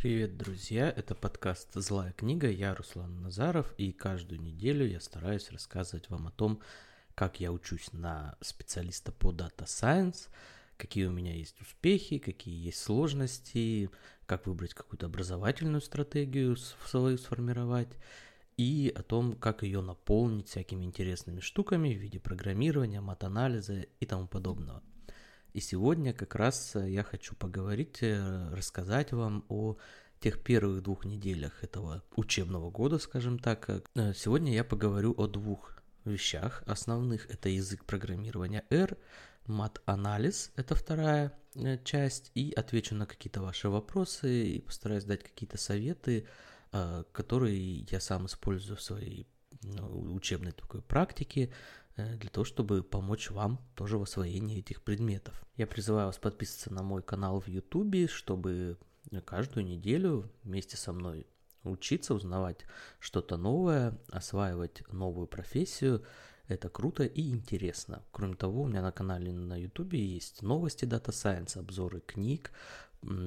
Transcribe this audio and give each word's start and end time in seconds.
Привет, 0.00 0.38
друзья! 0.38 0.88
Это 0.88 1.14
подкаст 1.14 1.74
«Злая 1.74 2.12
книга». 2.12 2.48
Я 2.48 2.74
Руслан 2.74 3.20
Назаров, 3.20 3.74
и 3.76 3.92
каждую 3.92 4.40
неделю 4.40 4.86
я 4.86 4.98
стараюсь 4.98 5.50
рассказывать 5.50 6.08
вам 6.08 6.26
о 6.26 6.30
том, 6.30 6.62
как 7.14 7.38
я 7.38 7.52
учусь 7.52 7.92
на 7.92 8.34
специалиста 8.40 9.12
по 9.12 9.30
Data 9.30 9.66
Science, 9.66 10.28
какие 10.78 11.04
у 11.04 11.10
меня 11.10 11.34
есть 11.34 11.60
успехи, 11.60 12.16
какие 12.16 12.64
есть 12.64 12.78
сложности, 12.78 13.90
как 14.24 14.46
выбрать 14.46 14.72
какую-то 14.72 15.04
образовательную 15.04 15.82
стратегию 15.82 16.56
свою 16.56 17.18
сформировать, 17.18 17.98
и 18.56 18.90
о 18.96 19.02
том, 19.02 19.34
как 19.34 19.62
ее 19.64 19.82
наполнить 19.82 20.48
всякими 20.48 20.86
интересными 20.86 21.40
штуками 21.40 21.92
в 21.92 21.98
виде 21.98 22.18
программирования, 22.18 23.02
мат-анализа 23.02 23.82
и 23.82 24.06
тому 24.06 24.26
подобного. 24.28 24.82
И 25.52 25.60
сегодня 25.60 26.12
как 26.12 26.34
раз 26.34 26.76
э, 26.76 26.90
я 26.90 27.02
хочу 27.02 27.34
поговорить, 27.34 27.98
э, 28.02 28.54
рассказать 28.54 29.12
вам 29.12 29.44
о 29.48 29.76
тех 30.20 30.42
первых 30.42 30.82
двух 30.82 31.04
неделях 31.04 31.64
этого 31.64 32.04
учебного 32.14 32.70
года, 32.70 32.98
скажем 32.98 33.38
так. 33.38 33.68
Э, 33.68 34.12
сегодня 34.14 34.52
я 34.54 34.64
поговорю 34.64 35.14
о 35.16 35.26
двух 35.26 35.82
вещах 36.04 36.62
основных. 36.66 37.28
Это 37.30 37.48
язык 37.48 37.84
программирования 37.84 38.64
R, 38.70 38.96
мат-анализ, 39.46 40.52
это 40.56 40.74
вторая 40.74 41.36
часть, 41.84 42.30
и 42.34 42.52
отвечу 42.52 42.94
на 42.94 43.06
какие-то 43.06 43.42
ваши 43.42 43.68
вопросы 43.68 44.46
и 44.46 44.60
постараюсь 44.60 45.04
дать 45.04 45.24
какие-то 45.24 45.58
советы, 45.58 46.28
которые 46.70 47.80
я 47.90 47.98
сам 47.98 48.26
использую 48.26 48.76
в 48.76 48.82
своей 48.82 49.26
ну, 49.62 50.14
учебной 50.14 50.52
такой 50.52 50.80
практике, 50.80 51.50
для 52.16 52.30
того, 52.30 52.44
чтобы 52.44 52.82
помочь 52.82 53.30
вам 53.30 53.60
тоже 53.74 53.98
в 53.98 54.02
освоении 54.02 54.58
этих 54.58 54.82
предметов. 54.82 55.42
Я 55.56 55.66
призываю 55.66 56.06
вас 56.06 56.18
подписываться 56.18 56.72
на 56.72 56.82
мой 56.82 57.02
канал 57.02 57.40
в 57.40 57.48
YouTube, 57.48 58.10
чтобы 58.10 58.78
каждую 59.24 59.66
неделю 59.66 60.30
вместе 60.42 60.76
со 60.76 60.92
мной 60.92 61.26
учиться, 61.64 62.14
узнавать 62.14 62.64
что-то 62.98 63.36
новое, 63.36 63.98
осваивать 64.08 64.82
новую 64.92 65.26
профессию. 65.26 66.04
Это 66.48 66.68
круто 66.68 67.04
и 67.04 67.30
интересно. 67.30 68.02
Кроме 68.10 68.34
того, 68.34 68.62
у 68.62 68.66
меня 68.66 68.82
на 68.82 68.92
канале 68.92 69.32
на 69.32 69.56
YouTube 69.56 69.92
есть 69.92 70.42
новости 70.42 70.84
Data 70.84 71.10
Science, 71.10 71.58
обзоры 71.58 72.00
книг, 72.00 72.50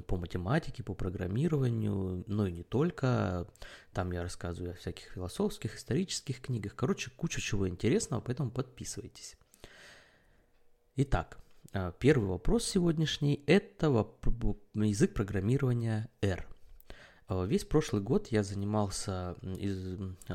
по 0.08 0.18
математике, 0.18 0.84
по 0.84 0.94
программированию, 0.94 2.24
но 2.28 2.48
и 2.48 2.52
не 2.52 2.64
только. 2.64 3.48
Там 3.92 4.12
я 4.12 4.22
рассказываю 4.22 4.74
о 4.74 4.76
всяких 4.76 5.06
философских, 5.12 5.76
исторических 5.76 6.42
книгах. 6.42 6.76
Короче, 6.76 7.12
куча 7.16 7.42
чего 7.42 7.68
интересного, 7.68 8.22
поэтому 8.22 8.52
подписывайтесь. 8.52 9.36
Итак, 10.96 11.40
а, 11.74 11.92
первый 11.92 12.30
вопрос 12.30 12.66
сегодняшний– 12.66 13.44
это 13.48 13.88
язык 14.76 15.14
программирования 15.14 16.08
R. 16.22 16.48
А, 17.28 17.46
весь 17.46 17.66
прошлый 17.66 18.02
год 18.02 18.28
я 18.28 18.44
занимался, 18.44 19.36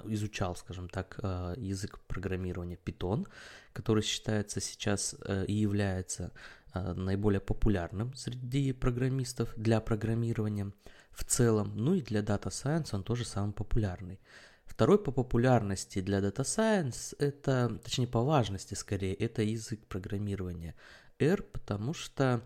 изучал, 0.05 0.57
скажем 0.57 0.89
так, 0.89 1.19
а, 1.23 1.55
язык 1.57 2.01
программирования 2.09 2.79
Python, 2.85 3.29
который 3.73 4.03
считается 4.03 4.61
сейчас 4.61 5.15
э, 5.25 5.45
и 5.47 5.53
является 5.53 6.33
наиболее 6.75 7.41
популярным 7.41 8.15
среди 8.15 8.73
программистов 8.73 9.53
для 9.57 9.81
программирования 9.81 10.73
в 11.11 11.25
целом, 11.25 11.73
ну 11.77 11.95
и 11.95 12.03
для 12.03 12.21
Data 12.21 12.49
Science 12.49 12.91
он 12.93 13.03
тоже 13.03 13.25
самый 13.25 13.53
популярный. 13.53 14.21
Второй 14.65 15.03
по 15.03 15.11
популярности 15.11 16.01
для 16.01 16.19
Data 16.21 16.43
Science, 16.43 17.17
это, 17.19 17.81
точнее 17.83 18.07
по 18.07 18.23
важности 18.23 18.75
скорее, 18.75 19.15
это 19.15 19.43
язык 19.43 19.85
программирования 19.87 20.75
R, 21.19 21.43
потому 21.43 21.95
что 21.95 22.43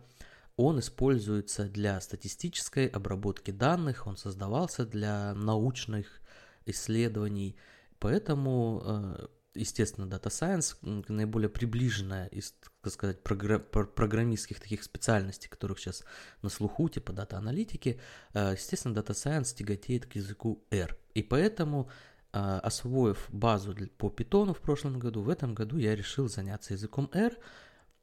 он 0.57 0.79
используется 0.79 1.69
для 1.69 2.01
статистической 2.01 2.87
обработки 2.87 3.51
данных, 3.51 4.07
он 4.07 4.17
создавался 4.17 4.87
для 4.87 5.35
научных 5.35 6.21
исследований, 6.65 7.57
поэтому 7.99 8.83
э, 8.85 9.27
естественно, 9.55 10.07
Data 10.07 10.29
Science 10.29 10.77
наиболее 11.09 11.49
приближенная 11.49 12.27
из, 12.27 12.55
так 12.81 12.93
сказать, 12.93 13.19
програ- 13.23 13.59
программистских 13.59 14.61
таких 14.61 14.83
специальностей, 14.83 15.49
которых 15.49 15.79
сейчас 15.79 16.05
на 16.43 16.49
слуху, 16.49 16.89
типа 16.89 17.13
дата-аналитики, 17.13 18.01
э, 18.35 18.53
естественно, 18.53 18.95
Data 18.95 19.13
Science 19.13 19.55
тяготеет 19.55 20.07
к 20.07 20.17
языку 20.17 20.65
R. 20.71 20.97
И 21.15 21.23
поэтому, 21.23 21.91
э, 22.33 22.39
освоив 22.39 23.29
базу 23.31 23.75
по 23.99 24.09
Python 24.09 24.55
в 24.55 24.61
прошлом 24.61 24.99
году, 24.99 25.23
в 25.23 25.29
этом 25.29 25.55
году 25.55 25.77
я 25.79 25.95
решил 25.95 26.29
заняться 26.29 26.75
языком 26.75 27.11
R, 27.13 27.37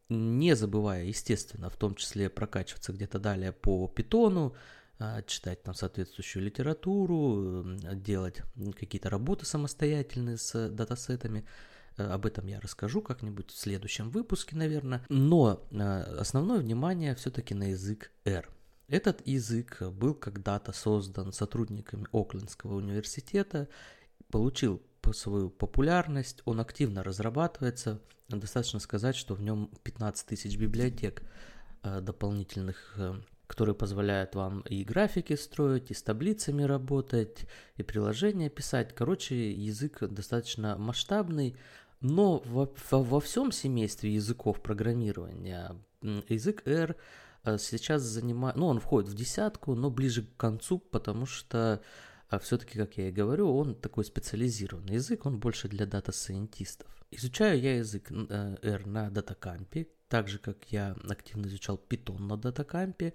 не 0.09 0.55
забывая, 0.55 1.05
естественно, 1.05 1.69
в 1.69 1.77
том 1.77 1.95
числе 1.95 2.29
прокачиваться 2.29 2.93
где-то 2.93 3.19
далее 3.19 3.51
по 3.51 3.87
а, 3.87 4.53
читать 5.25 5.63
там 5.63 5.73
соответствующую 5.73 6.43
литературу, 6.43 7.63
делать 7.93 8.41
какие-то 8.77 9.09
работы 9.09 9.45
самостоятельные 9.45 10.37
с 10.37 10.69
датасетами. 10.69 11.45
Э, 11.97 12.07
об 12.07 12.25
этом 12.25 12.47
я 12.47 12.59
расскажу 12.59 13.01
как-нибудь 13.01 13.51
в 13.51 13.57
следующем 13.57 14.09
выпуске, 14.09 14.55
наверное. 14.55 15.05
Но 15.09 15.65
э, 15.71 15.77
основное 16.19 16.59
внимание 16.59 17.15
все-таки 17.15 17.53
на 17.53 17.71
язык 17.71 18.11
R. 18.25 18.49
Этот 18.87 19.25
язык 19.27 19.81
был 19.81 20.15
когда-то 20.15 20.71
создан 20.71 21.31
сотрудниками 21.31 22.07
Оклендского 22.11 22.75
университета, 22.75 23.67
получил 24.31 24.81
свою 25.13 25.49
популярность, 25.49 26.41
он 26.45 26.59
активно 26.59 27.03
разрабатывается. 27.03 27.99
Достаточно 28.27 28.79
сказать, 28.79 29.15
что 29.15 29.33
в 29.33 29.41
нем 29.41 29.71
15 29.83 30.27
тысяч 30.27 30.57
библиотек 30.57 31.23
э, 31.83 32.01
дополнительных 32.01 32.95
которые 33.49 33.73
позволяют 33.73 34.35
вам 34.35 34.61
и 34.61 34.83
графики 34.83 35.35
строить, 35.35 35.89
и 35.89 35.95
с 35.95 36.03
таблицами 36.03 36.61
работать, 36.61 37.47
и 37.77 37.83
приложения 37.83 38.47
писать. 38.47 38.93
Короче, 38.93 39.51
язык 39.51 40.03
достаточно 40.03 40.77
масштабный, 40.77 41.57
но 41.99 42.43
во, 42.45 42.71
во, 42.91 43.03
во 43.03 43.19
всем 43.19 43.51
семействе 43.51 44.13
языков 44.13 44.61
программирования 44.61 45.75
язык 46.01 46.61
R 46.67 46.95
э, 47.43 47.57
сейчас 47.57 48.03
занимает, 48.03 48.55
ну, 48.55 48.67
он 48.67 48.79
входит 48.79 49.09
в 49.09 49.15
десятку, 49.15 49.73
но 49.73 49.89
ближе 49.89 50.21
к 50.21 50.37
концу, 50.37 50.77
потому 50.77 51.25
что 51.25 51.81
а 52.29 52.37
все-таки, 52.37 52.77
как 52.77 52.99
я 52.99 53.09
и 53.09 53.11
говорю, 53.11 53.51
он 53.51 53.73
такой 53.73 54.05
специализированный 54.05 54.93
язык, 54.93 55.25
он 55.25 55.39
больше 55.39 55.67
для 55.67 55.87
дата-сайентистов. 55.87 56.87
Изучаю 57.09 57.59
я 57.59 57.77
язык 57.77 58.11
э, 58.11 58.57
R 58.61 58.85
на 58.85 59.09
DataCamp 59.09 59.72
е, 59.72 59.87
так 60.09 60.27
же, 60.27 60.39
как 60.39 60.57
я 60.71 60.95
активно 61.07 61.47
изучал 61.47 61.79
Python 61.89 62.19
на 62.19 62.35
DataCamp 62.35 62.98
е. 62.98 63.13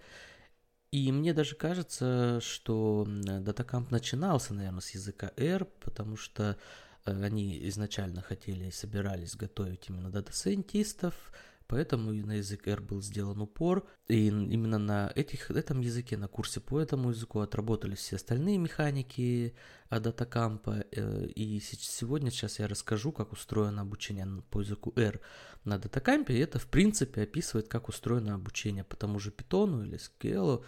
И 0.92 1.10
мне 1.10 1.34
даже 1.34 1.56
кажется, 1.56 2.40
что 2.40 3.04
DataCamp 3.06 3.90
начинался, 3.90 4.54
наверное, 4.54 4.80
с 4.80 4.90
языка 4.90 5.32
R, 5.36 5.64
потому 5.80 6.16
что 6.16 6.56
э, 7.04 7.24
они 7.24 7.68
изначально 7.68 8.22
хотели 8.22 8.70
собирались 8.70 9.34
готовить 9.34 9.88
именно 9.88 10.10
дата-сайентистов, 10.10 11.32
Поэтому 11.66 12.12
на 12.12 12.32
язык 12.32 12.68
R 12.68 12.80
был 12.80 13.02
сделан 13.02 13.40
упор. 13.40 13.86
И 14.08 14.28
именно 14.28 14.78
на 14.78 15.12
этих, 15.14 15.50
этом 15.50 15.80
языке, 15.80 16.16
на 16.16 16.28
курсе 16.28 16.60
по 16.60 16.80
этому 16.80 17.10
языку 17.10 17.40
отработались 17.40 17.98
все 17.98 18.16
остальные 18.16 18.58
механики 18.58 19.54
датакампа. 19.90 20.84
Э, 20.92 21.26
и 21.26 21.60
сегодня 21.60 22.30
сейчас 22.30 22.58
я 22.58 22.68
расскажу, 22.68 23.12
как 23.12 23.32
устроено 23.32 23.82
обучение 23.82 24.26
по 24.50 24.60
языку 24.60 24.92
R 24.96 25.20
на 25.64 25.78
датакампе. 25.78 26.34
И 26.34 26.40
это, 26.40 26.58
в 26.58 26.66
принципе, 26.66 27.22
описывает, 27.22 27.68
как 27.68 27.88
устроено 27.88 28.34
обучение 28.34 28.84
по 28.84 28.96
тому 28.96 29.18
же 29.18 29.30
Python 29.30 29.86
или 29.86 29.98
SQL. 29.98 30.64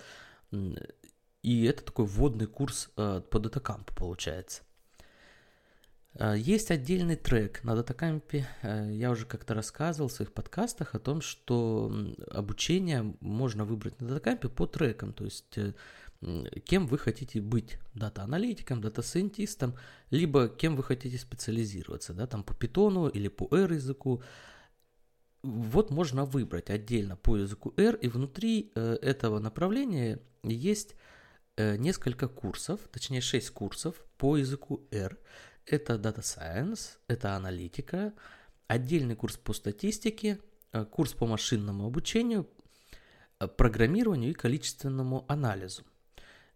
И 1.42 1.64
это 1.64 1.84
такой 1.84 2.06
вводный 2.06 2.46
курс 2.46 2.90
э, 2.96 3.20
по 3.30 3.38
DataCamp 3.38 3.88
у 3.88 3.94
получается. 3.94 4.65
Э, 6.18 6.34
есть 6.36 6.70
отдельный 6.70 7.16
трек 7.16 7.62
на 7.64 7.74
DataCamp 7.74 8.32
е. 8.32 8.46
Э, 8.62 8.90
я 8.92 9.10
уже 9.10 9.26
как-то 9.26 9.54
рассказывал 9.54 10.08
в 10.08 10.12
своих 10.12 10.32
подкастах 10.32 10.94
о 10.94 10.98
том, 10.98 11.20
что 11.20 11.92
обучение 12.30 13.14
можно 13.20 13.64
выбрать 13.64 14.00
на 14.00 14.08
DataCamp 14.08 14.44
е 14.44 14.48
по 14.48 14.66
трекам. 14.66 15.12
То 15.12 15.24
есть 15.24 15.58
э, 15.58 15.74
кем 16.64 16.86
вы 16.86 16.98
хотите 16.98 17.40
быть, 17.40 17.78
дата-аналитиком, 17.94 18.80
дата-сайентистом, 18.80 19.74
либо 20.10 20.48
кем 20.48 20.76
вы 20.76 20.82
хотите 20.82 21.18
специализироваться, 21.18 22.14
да, 22.14 22.26
там 22.26 22.42
по 22.42 22.54
питону 22.54 23.08
или 23.08 23.28
по 23.28 23.54
R 23.54 23.72
языку. 23.72 24.22
Вот 25.42 25.90
можно 25.90 26.24
выбрать 26.24 26.70
отдельно 26.70 27.16
по 27.16 27.36
языку 27.36 27.72
R, 27.76 27.94
и 27.96 28.08
внутри 28.08 28.72
этого 28.74 29.38
направления 29.38 30.18
есть 30.42 30.96
несколько 31.56 32.26
курсов, 32.26 32.80
точнее 32.90 33.20
6 33.20 33.50
курсов 33.50 34.04
по 34.16 34.36
языку 34.36 34.88
R. 34.90 35.16
Это 35.66 35.94
Data 35.94 36.20
Science, 36.20 36.98
это 37.08 37.34
аналитика, 37.34 38.14
отдельный 38.68 39.16
курс 39.16 39.36
по 39.36 39.52
статистике, 39.52 40.38
э, 40.72 40.84
курс 40.84 41.12
по 41.12 41.26
машинному 41.26 41.86
обучению, 41.86 42.48
э, 43.40 43.48
программированию 43.48 44.30
и 44.30 44.34
количественному 44.34 45.24
анализу. 45.28 45.82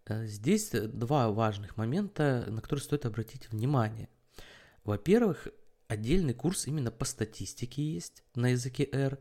Э, 0.05 0.25
здесь 0.25 0.69
два 0.71 1.29
важных 1.29 1.75
момента, 1.75 2.45
на 2.47 2.61
которые 2.61 2.83
стоит 2.83 3.05
обратить 3.05 3.51
внимание. 3.51 4.07
Во-первых, 4.85 5.49
отдельный 5.89 6.33
курс 6.33 6.67
именно 6.67 6.89
по 6.89 7.03
статистике 7.03 7.83
есть 7.83 8.23
на 8.33 8.51
языке 8.51 8.87
R, 8.93 9.19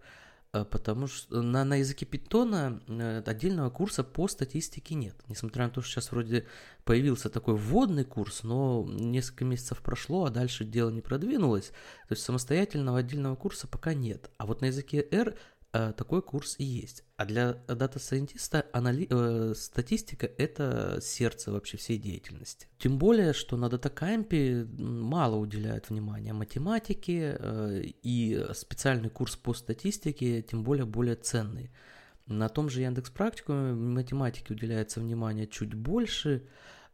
потому 0.52 1.06
что 1.06 1.42
на, 1.42 1.64
на 1.64 1.76
языке 1.76 2.06
питона 2.06 2.80
э, 2.88 3.22
отдельного 3.24 3.70
курса 3.70 4.02
по 4.02 4.26
статистике 4.26 4.94
нет. 4.94 5.14
Несмотря 5.28 5.64
на 5.64 5.70
то, 5.70 5.80
что 5.80 5.92
сейчас 5.92 6.10
вроде 6.10 6.46
появился 6.84 7.30
такой 7.30 7.54
вводный 7.54 8.04
курс, 8.04 8.42
но 8.42 8.84
несколько 8.88 9.44
месяцев 9.44 9.80
прошло, 9.80 10.24
а 10.24 10.30
дальше 10.30 10.64
дело 10.64 10.90
не 10.90 11.02
продвинулось. 11.02 11.68
То 12.08 12.12
есть 12.14 12.22
самостоятельного 12.22 12.98
отдельного 12.98 13.36
курса 13.36 13.68
пока 13.68 13.94
нет. 13.94 14.30
А 14.38 14.46
вот 14.46 14.60
на 14.60 14.66
языке 14.66 15.06
R 15.10 15.34
Э, 15.34 15.34
такой 15.72 16.22
курс 16.22 16.56
и 16.58 16.64
есть. 16.64 17.04
А 17.16 17.24
для 17.24 17.54
дата-сайентиста 17.68 18.66
анали... 18.72 19.06
э, 19.08 19.54
статистика– 19.54 20.26
это 20.38 20.98
сердце 21.00 21.52
вообще 21.52 21.76
всей 21.76 21.98
деятельности. 21.98 22.66
Тем 22.78 22.98
более, 22.98 23.32
что 23.32 23.56
на 23.56 23.68
DataCamp 23.68 24.55
е 24.55 24.66
мало 24.78 25.36
уделяют 25.36 25.90
внимания 25.90 26.32
математике, 26.32 27.36
э, 27.38 27.82
и 28.02 28.46
специальный 28.54 29.10
курс 29.10 29.36
по 29.36 29.54
статистике 29.54 30.42
тем 30.42 30.64
более 30.64 30.86
более 30.86 31.16
ценный. 31.16 31.70
На 32.26 32.48
том 32.48 32.68
же 32.68 32.82
Яндекс 32.82 33.10
Практикуме 33.10 33.72
математике 33.72 34.54
уделяется 34.54 35.00
внимание 35.00 35.46
чуть 35.46 35.74
больше, 35.74 36.46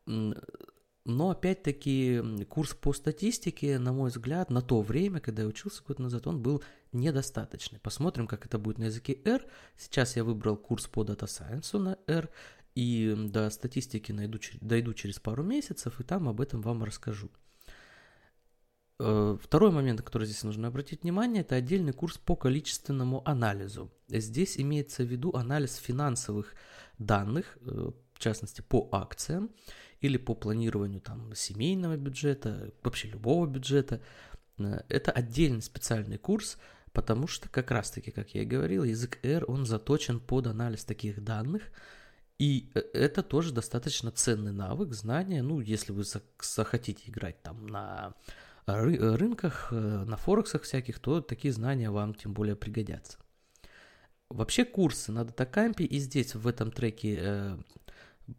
но 0.06 1.30
опять-таки 1.30 2.44
курс 2.48 2.74
по 2.74 2.92
статистике, 2.92 3.78
на 3.78 3.92
мой 3.92 4.10
взгляд, 4.10 4.50
на 4.50 4.60
то 4.60 4.80
время, 4.80 5.20
когда 5.20 5.42
я 5.42 5.48
учился 5.48 5.82
год 5.86 5.98
назад, 5.98 6.26
он 6.26 6.42
был 6.42 6.62
недостаточный. 6.96 7.78
Посмотрим, 7.78 8.26
как 8.26 8.46
это 8.46 8.58
будет 8.58 8.78
на 8.78 8.84
языке 8.84 9.18
R. 9.24 9.44
Сейчас 9.76 10.16
я 10.16 10.24
выбрал 10.24 10.56
курс 10.56 10.86
по 10.86 11.04
Data 11.04 11.26
Science 11.26 11.78
на 11.78 11.98
R, 12.06 12.30
и 12.74 13.14
до 13.16 13.48
статистики 13.50 14.12
найду, 14.12 14.38
дойду 14.60 14.92
через 14.94 15.18
пару 15.18 15.42
месяцев, 15.42 15.98
и 16.00 16.04
там 16.04 16.28
об 16.28 16.40
этом 16.40 16.60
вам 16.60 16.84
расскажу. 16.84 17.30
Э, 18.98 19.36
второй 19.40 19.70
момент, 19.70 19.98
на 19.98 20.04
который 20.04 20.26
здесь 20.26 20.42
нужно 20.42 20.68
обратить 20.68 21.02
внимание, 21.02 21.42
это 21.42 21.56
отдельный 21.56 21.92
курс 21.92 22.18
по 22.18 22.36
количественному 22.36 23.26
анализу. 23.28 23.90
Здесь 24.08 24.58
имеется 24.58 25.04
в 25.04 25.06
виду 25.06 25.32
анализ 25.34 25.76
финансовых 25.76 26.54
данных, 26.98 27.58
э, 27.60 27.90
в 28.12 28.18
частности 28.18 28.62
по 28.62 28.88
акциям 28.92 29.50
или 30.00 30.16
по 30.16 30.34
планированию 30.34 31.00
там, 31.00 31.34
семейного 31.34 31.96
бюджета, 31.96 32.72
вообще 32.82 33.08
любого 33.08 33.46
бюджета. 33.46 34.00
Э, 34.58 34.80
это 34.88 35.12
отдельный 35.12 35.62
специальный 35.62 36.18
курс, 36.18 36.58
потому 36.96 37.26
что 37.26 37.50
как 37.50 37.70
раз-таки, 37.70 38.10
как 38.10 38.34
я 38.34 38.40
и 38.40 38.46
говорил, 38.46 38.82
язык 38.82 39.18
R, 39.22 39.44
он 39.48 39.66
заточен 39.66 40.18
под 40.18 40.46
анализ 40.46 40.82
таких 40.86 41.22
данных, 41.22 41.64
и 42.38 42.70
э, 42.74 42.80
это 42.94 43.22
тоже 43.22 43.52
достаточно 43.52 44.10
ценный 44.10 44.52
навык, 44.52 44.94
знание, 44.94 45.42
ну, 45.42 45.60
если 45.60 45.92
вы 45.92 46.04
захотите 46.40 47.02
играть 47.10 47.42
там 47.42 47.66
на 47.66 48.14
ры- 48.66 49.16
рынках, 49.16 49.68
э, 49.72 49.76
на 49.76 50.16
форексах 50.16 50.62
всяких, 50.62 50.98
то 50.98 51.20
такие 51.20 51.52
знания 51.52 51.90
вам 51.90 52.14
тем 52.14 52.32
более 52.32 52.56
пригодятся. 52.56 53.18
Вообще 54.30 54.64
курсы 54.64 55.12
на 55.12 55.26
датакампе 55.26 55.84
и 55.84 55.98
здесь 55.98 56.34
в 56.34 56.48
этом 56.48 56.72
треке 56.72 57.18
э, 57.20 57.58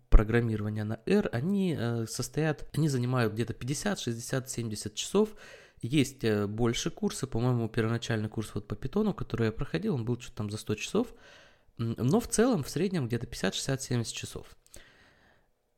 программирования 0.10 0.83
на 0.83 1.00
R, 1.06 1.30
они 1.31 1.75
э, 1.77 2.07
состоят, 2.07 2.68
они 2.74 2.89
занимают 2.89 3.33
где-то 3.33 3.53
50, 3.53 4.00
60, 4.00 4.50
70 4.50 4.95
часов. 4.95 5.36
Есть 5.81 6.24
э, 6.24 6.47
больше 6.47 6.89
курсы, 6.89 7.27
по-моему, 7.27 7.69
первоначальный 7.69 8.29
курс 8.29 8.51
вот 8.56 8.68
по 8.68 8.75
питону, 8.75 9.13
который 9.13 9.47
я 9.47 9.51
проходил, 9.51 9.95
он 9.95 10.06
был 10.06 10.19
что-то 10.19 10.38
там 10.38 10.50
за 10.50 10.57
100 10.57 10.75
часов, 10.75 11.13
но 11.77 12.19
в 12.19 12.27
целом 12.27 12.63
в 12.63 12.69
среднем 12.69 13.07
где-то 13.07 13.27
50, 13.27 13.53
60, 13.53 13.81
70 13.81 14.13
часов. 14.13 14.57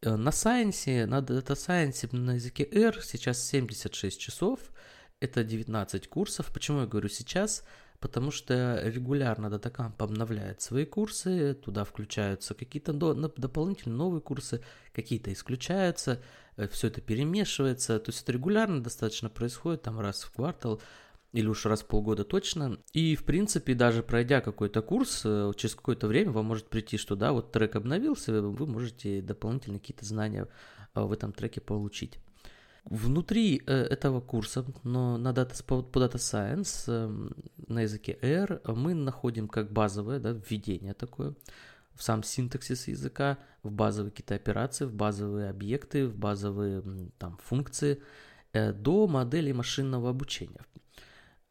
Э, 0.02 0.16
на 0.16 0.30
Science, 0.30 1.06
на 1.06 1.20
Data 1.20 1.56
Science 1.56 2.16
на 2.16 2.36
языке 2.36 2.64
R 2.64 3.02
сейчас 3.04 3.44
76 3.46 4.20
часов, 4.20 4.60
это 5.20 5.44
19 5.44 6.08
курсов. 6.08 6.52
Почему 6.54 6.82
я 6.82 6.88
говорю 6.88 7.10
сейчас? 7.10 7.64
потому 8.00 8.32
что 8.32 8.82
регулярно 8.84 9.48
DataCamp 9.48 9.96
обновляет 9.98 10.62
свои 10.62 10.86
курсы, 10.86 11.54
туда 11.54 11.84
включаются 11.84 12.54
какие-то 12.54 12.94
до, 12.94 13.14
дополнительные 13.14 13.98
новые 13.98 14.22
курсы, 14.22 14.64
какие-то 14.94 15.34
исключаются, 15.34 16.22
все 16.68 16.88
это 16.88 17.02
перемешивается, 17.02 18.00
то 18.00 18.10
есть 18.10 18.24
это 18.24 18.32
регулярно 18.32 18.84
достаточно 18.84 19.30
происходит, 19.30 19.84
там 19.84 20.00
раз 20.00 20.24
в 20.24 20.32
квартал, 20.32 20.82
или 21.32 21.48
уж 21.48 21.66
раз 21.66 21.82
в 21.82 21.86
полгода 21.86 22.24
точно. 22.24 22.80
И, 22.94 23.16
в 23.16 23.24
принципе, 23.24 23.76
даже 23.76 24.02
пройдя 24.02 24.42
какой-то 24.42 24.82
курс, 24.82 25.22
э, 25.26 25.52
через 25.56 25.76
какое-то 25.76 26.08
время 26.08 26.32
вам 26.32 26.46
может 26.46 26.68
прийти, 26.68 26.98
что 26.98 27.16
да, 27.16 27.32
вот 27.34 27.52
трек 27.52 27.76
обновился, 27.76 28.42
вы 28.42 28.66
можете 28.66 29.22
дополнительные 29.22 29.80
какие-то 29.80 30.06
знания 30.06 30.48
э, 30.96 31.02
в 31.02 31.12
этом 31.12 31.32
треке 31.32 31.62
получить. 31.62 32.20
Внутри 32.86 33.62
э, 33.66 33.74
этого 33.74 34.22
курса, 34.22 34.66
но 34.84 35.18
на 35.18 35.30
data, 35.30 35.64
по, 35.64 36.00
Data 36.00 36.16
Science 36.16 36.86
э, 36.88 37.30
на 37.68 37.82
языке 37.82 38.18
R 38.22 38.62
мы 38.66 38.96
находим 38.96 39.48
как 39.48 39.72
базовое 39.72 40.20
да, 40.20 40.32
введение 40.32 40.96
такое 40.96 41.36
в 42.00 42.04
сам 42.04 42.24
синтаксис 42.24 42.88
языка, 42.88 43.38
в 43.62 43.72
базовые 43.72 44.12
какие-то 44.12 44.36
операции, 44.36 44.86
в 44.86 44.94
базовые 44.94 45.50
объекты, 45.50 46.08
в 46.08 46.16
базовые 46.16 46.82
там, 47.18 47.38
функции, 47.44 48.02
э, 48.54 48.72
до 48.72 49.06
моделей 49.08 49.52
машинного 49.52 50.10
обучения. 50.10 50.62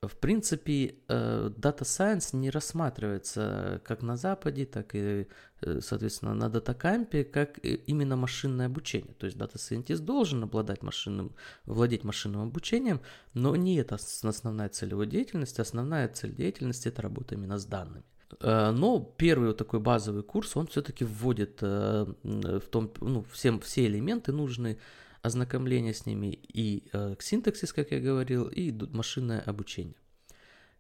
В 0.01 0.17
принципе, 0.17 0.95
э, 1.09 1.51
Data 1.55 1.83
Science 1.83 2.35
не 2.35 2.49
рассматривается 2.49 3.83
как 3.85 4.03
на 4.03 4.17
Западе, 4.17 4.65
так 4.65 4.95
и, 4.95 5.27
э, 5.61 5.81
соответственно, 5.83 6.35
на 6.35 6.49
датакампе, 6.49 7.25
как 7.25 7.59
именно 7.63 8.17
машинное 8.17 8.67
обучение. 8.67 9.13
То 9.19 9.27
есть 9.27 9.37
Data 9.37 9.57
Scientist 9.57 9.99
должен 9.99 10.43
обладать 10.43 10.83
машинным, 10.83 11.35
владеть 11.67 12.05
машинным 12.05 12.41
обучением, 12.41 13.03
но 13.35 13.55
не 13.55 13.77
это 13.77 13.99
основная 14.23 14.71
цель 14.71 14.91
его 14.91 15.05
деятельности. 15.05 15.61
Основная 15.61 16.09
цель 16.09 16.35
деятельности– 16.35 16.89
это 16.91 17.03
работа 17.03 17.35
именно 17.35 17.59
с 17.59 17.67
данными. 17.67 18.05
Э, 18.41 18.71
но 18.71 19.01
первый 19.01 19.49
вот 19.49 19.57
такой 19.57 19.81
базовый 19.81 20.23
курс, 20.23 20.57
он 20.57 20.67
все-таки 20.67 21.05
вводит 21.05 21.61
в 21.61 22.63
том, 22.71 22.93
ну, 23.01 23.25
всем, 23.33 23.61
все 23.61 23.87
элементы 23.87 24.33
нужные 24.33 24.79
ознакомление 25.23 25.95
с 25.95 26.07
ними 26.07 26.39
и 26.49 26.89
э, 26.93 27.17
синтаксис, 27.19 27.73
как 27.73 27.91
я 27.91 28.01
говорил, 28.01 28.49
и 28.49 28.73
машинное 28.73 29.41
обучение. 29.41 29.97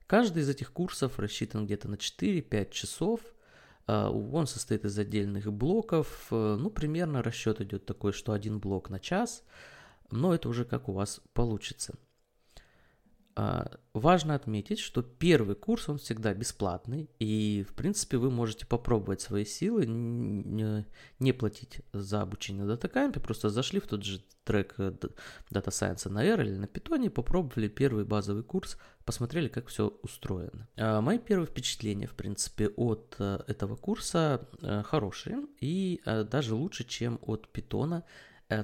Каждый 0.06 0.42
из 0.42 0.48
этих 0.48 0.72
курсов 0.72 1.18
рассчитан 1.18 1.66
где-то 1.66 1.88
на 1.88 1.96
4-5 1.96 2.70
часов. 2.70 3.20
Э, 3.86 4.06
он 4.06 4.46
состоит 4.46 4.84
из 4.84 4.98
отдельных 4.98 5.52
блоков. 5.52 6.28
Э, 6.30 6.56
ну, 6.58 6.70
примерно 6.70 7.22
расчет 7.22 7.60
идет 7.60 7.86
такой, 7.86 8.12
что 8.12 8.32
один 8.32 8.58
блок 8.58 8.90
на 8.90 9.00
час, 9.00 9.42
но 10.10 10.34
это 10.34 10.48
уже 10.48 10.64
как 10.64 10.88
у 10.88 10.92
вас 10.92 11.20
получится. 11.32 11.94
А, 13.40 13.70
важно 13.94 14.34
отметить, 14.34 14.80
что 14.80 15.00
первый 15.00 15.54
курс, 15.54 15.88
он 15.88 15.98
всегда 15.98 16.34
бесплатный, 16.34 17.08
и, 17.20 17.64
в 17.68 17.72
принципе, 17.74 18.16
вы 18.16 18.32
можете 18.32 18.66
попробовать 18.66 19.20
свои 19.20 19.44
силы, 19.44 19.86
не 19.86 21.32
платить 21.32 21.82
за 21.92 22.22
обучение 22.22 22.66
датакампе, 22.66 23.20
просто 23.20 23.48
зашли 23.48 23.78
в 23.78 23.86
тот 23.86 24.02
же 24.02 24.24
трек 24.42 24.74
э, 24.78 24.92
Data 25.52 25.68
Science 25.68 26.08
на 26.08 26.24
R 26.24 26.40
или 26.40 26.56
на 26.56 26.64
Python, 26.64 27.08
попробовали 27.10 27.68
первый 27.68 28.04
базовый 28.04 28.42
курс, 28.42 28.76
посмотрели, 29.04 29.46
как 29.46 29.68
все 29.68 29.96
устроено. 30.02 30.66
А, 30.76 31.00
мои 31.00 31.20
первые 31.20 31.46
впечатления, 31.46 32.08
в 32.08 32.16
принципе, 32.16 32.70
от 32.70 33.14
э, 33.20 33.38
этого 33.46 33.76
курса 33.76 34.48
э, 34.62 34.82
хорошие, 34.82 35.44
и 35.60 36.02
даже 36.04 36.56
лучше, 36.56 36.82
чем 36.82 37.20
от 37.22 37.48
Python. 37.52 38.02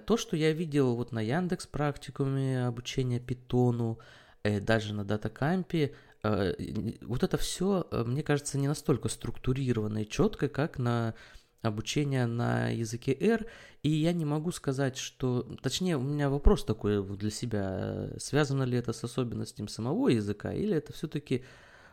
То, 0.06 0.16
что 0.16 0.36
я 0.36 0.52
видел 0.52 0.96
вот 0.96 1.12
на 1.12 1.20
Яндекс 1.20 1.68
практикуме 1.68 2.66
обучения 2.66 3.20
Питону, 3.20 4.00
даже 4.44 4.92
на 4.92 5.04
датакампе, 5.04 5.94
э, 6.22 6.54
вот 7.00 7.22
это 7.22 7.36
все, 7.38 7.86
э, 7.90 8.04
мне 8.06 8.22
кажется, 8.22 8.58
не 8.58 8.68
настолько 8.68 9.08
структурировано 9.08 10.02
и 10.02 10.08
четко, 10.08 10.48
как 10.48 10.78
на 10.78 11.14
обучение 11.62 12.26
на 12.26 12.68
языке 12.68 13.16
R, 13.18 13.46
и 13.82 13.88
я 13.88 14.12
не 14.12 14.26
могу 14.26 14.52
сказать, 14.52 14.98
что... 14.98 15.42
Точнее, 15.62 15.96
у 15.96 16.02
меня 16.02 16.28
вопрос 16.28 16.62
такой 16.62 17.02
для 17.16 17.30
себя, 17.30 18.10
связано 18.18 18.64
ли 18.64 18.76
это 18.76 18.92
с 18.92 19.02
особенностями 19.02 19.68
самого 19.68 20.08
языка, 20.08 20.52
или 20.52 20.76
это 20.76 20.92
все-таки 20.92 21.42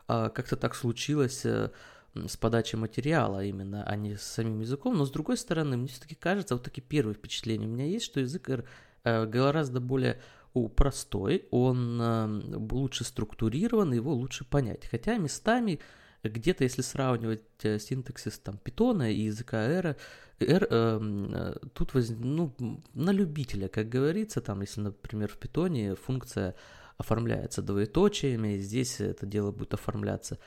а, 0.09 0.27
как-то 0.27 0.57
так 0.57 0.75
случилось 0.75 1.45
с 1.45 2.37
подачей 2.37 2.77
материала 2.77 3.45
именно, 3.45 3.85
а 3.85 3.95
не 3.95 4.17
с 4.17 4.23
самим 4.23 4.59
языком, 4.59 4.97
но 4.97 5.05
с 5.05 5.11
другой 5.11 5.37
стороны, 5.37 5.77
мне 5.77 5.87
все-таки 5.87 6.15
кажется, 6.15 6.55
вот 6.55 6.65
такие 6.65 6.81
первые 6.81 7.15
впечатления 7.15 7.65
у 7.65 7.69
меня 7.69 7.85
есть, 7.85 8.03
что 8.03 8.19
язык 8.19 8.49
R 8.49 8.65
гораздо 9.05 9.79
более 9.79 10.19
простой, 10.53 11.45
он 11.51 11.99
э, 12.01 12.57
лучше 12.71 13.03
структурирован, 13.03 13.93
его 13.93 14.13
лучше 14.13 14.45
понять. 14.45 14.85
Хотя 14.85 15.17
местами 15.17 15.79
где-то, 16.23 16.63
если 16.63 16.81
сравнивать 16.81 17.41
э, 17.63 17.79
синтаксис 17.79 18.39
там 18.39 18.57
питона 18.57 19.11
и 19.11 19.21
языка 19.21 19.63
R, 19.63 19.95
R 20.39 20.67
э, 20.69 21.55
тут 21.73 21.93
воз, 21.93 22.09
ну, 22.09 22.53
на 22.93 23.11
любителя, 23.11 23.67
как 23.67 23.89
говорится, 23.89 24.41
там, 24.41 24.61
если, 24.61 24.81
например, 24.81 25.29
в 25.29 25.37
питоне 25.37 25.95
функция 25.95 26.55
оформляется 26.97 27.61
двоеточиями, 27.61 28.57
здесь 28.57 28.99
это 28.99 29.25
дело 29.25 29.51
будет 29.51 29.73
оформляться 29.73 30.37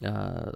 э, 0.00 0.52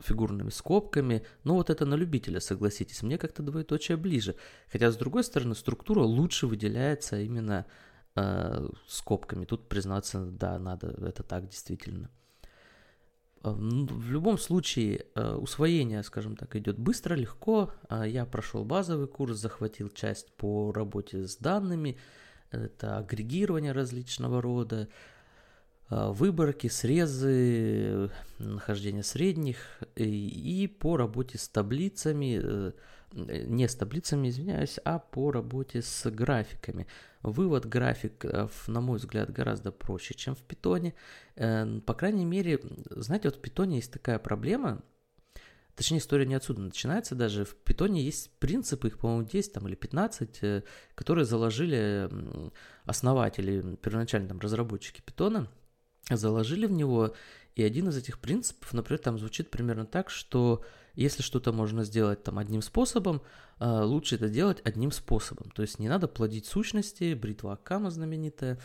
фигурными 0.00 0.50
скобками, 0.50 1.24
но 1.44 1.54
вот 1.54 1.70
это 1.70 1.86
на 1.86 1.94
любителя, 1.94 2.40
согласитесь, 2.40 3.02
мне 3.02 3.18
как-то 3.18 3.42
двоеточие 3.42 3.96
ближе. 3.96 4.36
Хотя, 4.70 4.90
с 4.90 4.96
другой 4.96 5.24
стороны, 5.24 5.54
структура 5.54 6.00
лучше 6.00 6.46
выделяется 6.46 7.20
именно 7.20 7.66
скобками. 8.86 9.44
Тут 9.44 9.68
признаться, 9.68 10.24
да, 10.24 10.58
надо, 10.58 10.88
это 11.06 11.22
так 11.22 11.48
действительно. 11.48 12.10
Ну, 13.44 13.86
в 13.86 14.10
любом 14.10 14.38
случае, 14.38 15.06
усвоение, 15.16 16.02
скажем 16.04 16.36
так, 16.36 16.54
идет 16.54 16.78
быстро, 16.78 17.14
легко. 17.14 17.72
Я 17.90 18.24
прошел 18.24 18.64
базовый 18.64 19.08
курс, 19.08 19.38
захватил 19.38 19.88
часть 19.88 20.32
по 20.34 20.72
работе 20.72 21.26
с 21.26 21.36
данными, 21.36 21.98
это 22.50 22.98
агрегирование 22.98 23.72
различного 23.72 24.40
рода, 24.40 24.88
выборки, 25.90 26.68
срезы, 26.68 28.10
нахождение 28.38 29.02
средних 29.02 29.82
и 29.96 30.72
по 30.78 30.96
работе 30.96 31.36
с 31.36 31.48
таблицами, 31.48 32.72
не 33.12 33.68
с 33.68 33.74
таблицами, 33.74 34.28
извиняюсь, 34.28 34.78
а 34.84 34.98
по 34.98 35.30
работе 35.30 35.82
с 35.82 36.10
графиками. 36.10 36.86
Вывод 37.22 37.66
графиков, 37.66 38.66
на 38.68 38.80
мой 38.80 38.98
взгляд, 38.98 39.30
гораздо 39.30 39.72
проще, 39.72 40.14
чем 40.14 40.34
в 40.34 40.42
питоне. 40.42 40.94
Э, 41.36 41.80
по 41.80 41.94
крайней 41.94 42.24
мере, 42.24 42.60
знаете, 42.90 43.28
вот 43.28 43.36
в 43.36 43.40
питоне 43.40 43.76
есть 43.76 43.92
такая 43.92 44.18
проблема, 44.18 44.82
Точнее, 45.74 45.98
история 45.98 46.26
не 46.26 46.34
отсюда 46.34 46.60
начинается 46.60 47.14
даже. 47.14 47.46
В 47.46 47.54
питоне 47.54 48.02
есть 48.02 48.30
принципы, 48.38 48.88
их, 48.88 48.98
по-моему, 48.98 49.26
10 49.26 49.54
там, 49.54 49.66
или 49.68 49.74
15, 49.74 50.38
э, 50.42 50.62
которые 50.94 51.24
заложили 51.24 52.10
основатели, 52.84 53.76
первоначально 53.76 54.28
там, 54.28 54.38
разработчики 54.38 55.00
питона, 55.00 55.48
заложили 56.10 56.66
в 56.66 56.72
него. 56.72 57.14
И 57.54 57.62
один 57.62 57.88
из 57.88 57.96
этих 57.96 58.18
принципов, 58.18 58.72
например, 58.74 58.98
там 58.98 59.18
звучит 59.18 59.50
примерно 59.50 59.86
так, 59.86 60.10
что 60.10 60.62
если 60.94 61.22
что-то 61.22 61.52
можно 61.52 61.84
сделать 61.84 62.22
там 62.22 62.38
одним 62.38 62.62
способом, 62.62 63.22
а, 63.58 63.84
лучше 63.84 64.16
это 64.16 64.28
делать 64.28 64.60
одним 64.64 64.90
способом. 64.90 65.50
То 65.50 65.62
есть 65.62 65.78
не 65.78 65.88
надо 65.88 66.08
плодить 66.08 66.46
сущности, 66.46 67.14
бритва 67.14 67.54
Акама 67.54 67.90
знаменитая, 67.90 68.58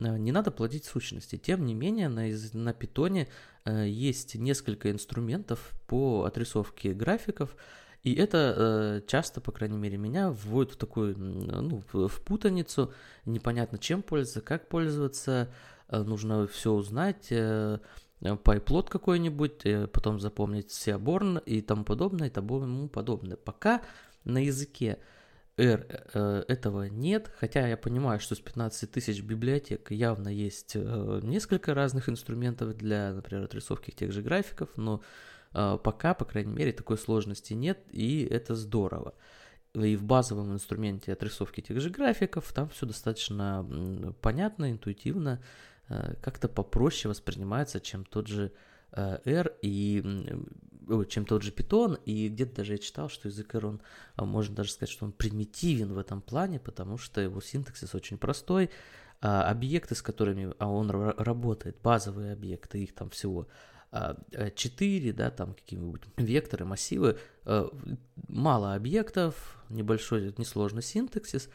а, 0.00 0.18
не 0.18 0.32
надо 0.32 0.50
плодить 0.50 0.84
сущности. 0.84 1.36
Тем 1.36 1.64
не 1.64 1.74
менее, 1.74 2.08
на, 2.08 2.26
на 2.52 2.72
питоне 2.72 3.28
а, 3.64 3.84
есть 3.84 4.34
несколько 4.34 4.90
инструментов 4.90 5.72
по 5.86 6.24
отрисовке 6.24 6.92
графиков, 6.92 7.56
и 8.04 8.14
это 8.14 9.02
часто, 9.08 9.40
по 9.40 9.50
крайней 9.50 9.76
мере, 9.76 9.96
меня 9.96 10.30
вводит 10.30 10.74
в 10.74 10.76
такую, 10.76 11.18
ну, 11.18 11.82
в 11.92 12.22
путаницу, 12.22 12.94
непонятно 13.24 13.76
чем 13.76 14.02
пользоваться, 14.02 14.40
как 14.40 14.68
пользоваться, 14.68 15.52
нужно 15.90 16.46
все 16.46 16.72
узнать, 16.72 17.26
э, 17.30 17.80
пайплот 18.20 18.90
какой-нибудь, 18.90 19.64
э, 19.64 19.86
потом 19.86 20.20
запомнить 20.20 20.70
Seaborn 20.70 21.42
и 21.44 21.60
тому 21.60 21.84
подобное, 21.84 22.28
и 22.28 22.30
тому 22.30 22.88
подобное. 22.88 23.36
Пока 23.36 23.82
на 24.24 24.44
языке 24.44 24.98
R 25.56 25.86
э, 26.14 26.44
этого 26.48 26.84
нет, 26.84 27.30
хотя 27.36 27.66
я 27.66 27.76
понимаю, 27.76 28.20
что 28.20 28.34
с 28.34 28.40
15 28.40 28.90
тысяч 28.90 29.22
библиотек 29.22 29.90
явно 29.90 30.28
есть 30.28 30.72
э, 30.74 31.20
несколько 31.22 31.74
разных 31.74 32.08
инструментов 32.08 32.76
для, 32.76 33.12
например, 33.14 33.44
отрисовки 33.44 33.90
тех 33.90 34.12
же 34.12 34.22
графиков, 34.22 34.70
но 34.76 35.02
пока, 35.50 36.12
по 36.12 36.26
крайней 36.26 36.52
мере, 36.52 36.72
такой 36.72 36.98
сложности 36.98 37.54
нет, 37.54 37.78
и 37.90 38.22
это 38.22 38.54
здорово. 38.54 39.14
И 39.72 39.96
в 39.96 40.04
базовом 40.04 40.52
инструменте 40.52 41.10
отрисовки 41.10 41.62
тех 41.62 41.80
же 41.80 41.88
графиков 41.88 42.52
там 42.52 42.68
все 42.68 42.84
достаточно 42.84 43.66
понятно, 44.20 44.70
интуитивно, 44.70 45.40
Э, 45.40 45.44
как-то 46.20 46.48
попроще 46.48 47.08
воспринимается, 47.10 47.80
чем 47.80 48.04
тот 48.04 48.26
же 48.26 48.52
э, 48.92 49.18
R 49.24 49.52
и 49.62 50.02
чем 51.08 51.26
тот 51.26 51.42
же 51.42 51.50
Python, 51.50 52.00
и 52.04 52.28
где-то 52.28 52.56
даже 52.56 52.72
я 52.72 52.78
читал, 52.78 53.08
что 53.08 53.28
язык 53.28 53.54
R, 53.54 53.66
он, 53.66 53.80
а, 54.16 54.24
можно 54.24 54.54
даже 54.54 54.72
сказать, 54.72 54.90
что 54.90 55.04
он 55.04 55.12
примитивен 55.12 55.92
в 55.92 55.98
этом 55.98 56.22
плане, 56.22 56.58
потому 56.58 56.96
что 56.96 57.20
его 57.20 57.40
синтаксис 57.40 57.94
очень 57.94 58.16
простой, 58.16 58.70
а 59.20 59.50
объекты, 59.50 59.94
с 59.94 60.02
которыми 60.02 60.54
а 60.58 60.68
он 60.68 60.90
работает, 60.90 61.76
базовые 61.82 62.32
объекты, 62.32 62.82
их 62.82 62.94
там 62.94 63.10
всего 63.10 63.48
4, 63.90 65.10
э, 65.10 65.12
да, 65.12 65.30
там 65.30 65.54
какие-нибудь 65.54 66.02
векторы, 66.16 66.64
массивы, 66.64 67.18
мало 68.28 68.74
объектов, 68.74 69.62
небольшой, 69.68 70.34
несложный 70.38 70.82
синтаксис, 70.82 71.48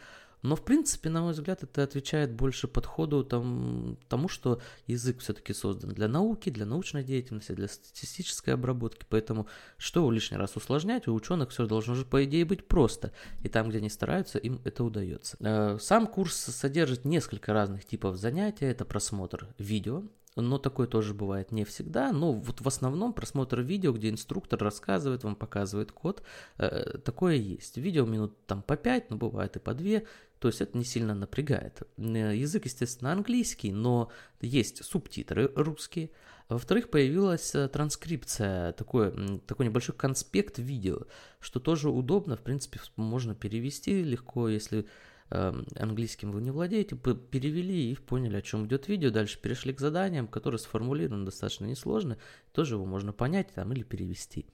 но, 0.43 0.57
в 0.57 0.63
принципе, 0.63 1.09
на 1.09 1.21
мой 1.21 1.31
взгляд, 1.31 1.63
это 1.63 1.83
отвечает 1.83 2.33
больше 2.33 2.67
подходу 2.67 3.23
там, 3.23 3.97
тому, 4.09 4.27
что 4.27 4.61
язык 4.87 5.19
все-таки 5.19 5.53
создан 5.53 5.91
для 5.91 6.09
науки, 6.09 6.49
для 6.49 6.65
научной 6.65 7.03
деятельности, 7.03 7.53
для 7.53 7.69
статистической 7.69 8.53
обработки. 8.53 9.05
Поэтому 9.09 9.47
что 9.77 10.09
лишний 10.11 10.37
раз 10.37 10.57
усложнять? 10.57 11.07
У 11.07 11.13
ученых 11.13 11.49
все 11.51 11.65
должно 11.65 11.95
же, 11.95 12.05
по 12.05 12.23
идее, 12.25 12.43
быть 12.43 12.67
просто. 12.67 13.13
И 13.41 13.47
там, 13.47 13.69
где 13.69 13.77
они 13.77 13.89
стараются, 13.89 14.37
им 14.37 14.59
это 14.65 14.83
удается. 14.83 15.37
Э, 15.39 15.77
сам 15.79 16.07
курс 16.07 16.35
содержит 16.35 17.05
несколько 17.05 17.53
разных 17.53 17.85
типов 17.85 18.17
занятий. 18.17 18.65
Это 18.65 18.83
просмотр 18.83 19.47
видео, 19.57 20.03
но 20.35 20.57
такое 20.57 20.87
тоже 20.87 21.13
бывает 21.13 21.51
не 21.51 21.63
всегда. 21.63 22.11
Но 22.11 22.33
вот 22.33 22.61
в 22.61 22.67
основном 22.67 23.13
просмотр 23.13 23.61
видео, 23.61 23.93
где 23.93 24.09
инструктор 24.09 24.59
рассказывает, 24.59 25.23
вам 25.23 25.35
показывает 25.35 25.91
код, 25.91 26.23
э, 26.57 26.97
такое 26.99 27.35
есть. 27.35 27.77
Видео 27.77 28.05
минут 28.05 28.45
там 28.45 28.61
по 28.61 28.75
5, 28.75 29.09
но 29.09 29.17
бывает 29.17 29.55
и 29.55 29.59
по 29.59 29.73
2, 29.73 30.01
то 30.39 30.47
есть 30.47 30.61
это 30.61 30.77
не 30.77 30.83
сильно 30.83 31.13
напрягает. 31.13 31.83
Э, 31.97 32.35
язык, 32.35 32.65
естественно, 32.65 33.11
английский, 33.11 33.71
но 33.71 34.11
есть 34.41 34.83
субтитры 34.83 35.51
русские. 35.55 36.09
Во-вторых, 36.49 36.89
появилась 36.89 37.55
э, 37.55 37.67
транскрипция, 37.67 38.73
такой, 38.73 39.39
такой 39.47 39.67
небольшой 39.67 39.95
конспект 39.95 40.59
видео, 40.59 41.03
что 41.39 41.59
тоже 41.59 41.89
удобно, 41.89 42.35
в 42.35 42.41
принципе, 42.41 42.79
можно 42.95 43.35
перевести 43.35 44.03
легко, 44.03 44.49
если 44.49 44.85
английским 45.33 46.31
вы 46.31 46.41
не 46.41 46.51
владеете, 46.51 46.95
перевели 46.95 47.91
и 47.91 47.95
поняли, 47.95 48.37
о 48.37 48.41
чем 48.41 48.67
идет 48.67 48.87
видео, 48.87 49.09
дальше 49.09 49.39
перешли 49.41 49.73
к 49.73 49.79
заданиям, 49.79 50.27
которые 50.27 50.59
сформулированы 50.59 51.25
достаточно 51.25 51.65
несложно, 51.65 52.17
тоже 52.51 52.75
его 52.75 52.85
можно 52.85 53.13
понять 53.13 53.53
там 53.53 53.73
или 53.73 53.83
перевести. 53.83 54.45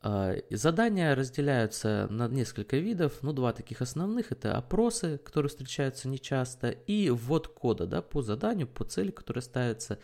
А, 0.00 0.36
задания 0.50 1.14
разделяются 1.14 2.06
на 2.08 2.28
несколько 2.28 2.76
видов, 2.76 3.18
ну 3.22 3.32
два 3.32 3.52
таких 3.52 3.82
основных, 3.82 4.30
это 4.30 4.56
опросы, 4.56 5.18
которые 5.18 5.50
встречаются 5.50 6.08
нечасто, 6.08 6.70
и 6.70 7.10
ввод 7.10 7.48
кода 7.48 7.86
да, 7.86 8.00
по 8.00 8.22
заданию, 8.22 8.68
по 8.68 8.84
цели, 8.84 9.10
которая 9.10 9.42
ставится, 9.42 9.98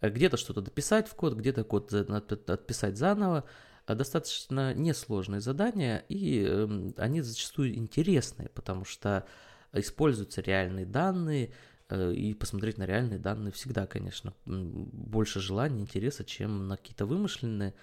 э, 0.00 0.10
где-то 0.10 0.36
что-то 0.36 0.60
дописать 0.60 1.08
в 1.08 1.14
код, 1.14 1.34
где-то 1.34 1.64
код 1.64 1.92
отписать 1.92 2.98
заново, 2.98 3.44
достаточно 3.86 4.72
несложные 4.72 5.40
задания, 5.40 6.04
и 6.08 6.42
эм, 6.42 6.94
они 6.96 7.20
зачастую 7.20 7.76
интересные, 7.76 8.48
потому 8.48 8.84
что 8.84 9.26
используются 9.72 10.40
реальные 10.40 10.86
данные, 10.86 11.52
э, 11.88 12.12
и 12.14 12.34
посмотреть 12.34 12.78
на 12.78 12.86
реальные 12.86 13.18
данные 13.18 13.52
всегда, 13.52 13.86
конечно, 13.86 14.32
больше 14.46 15.40
желания, 15.40 15.82
интереса, 15.82 16.24
чем 16.24 16.68
на 16.68 16.76
какие-то 16.76 17.04
вымышленные. 17.04 17.74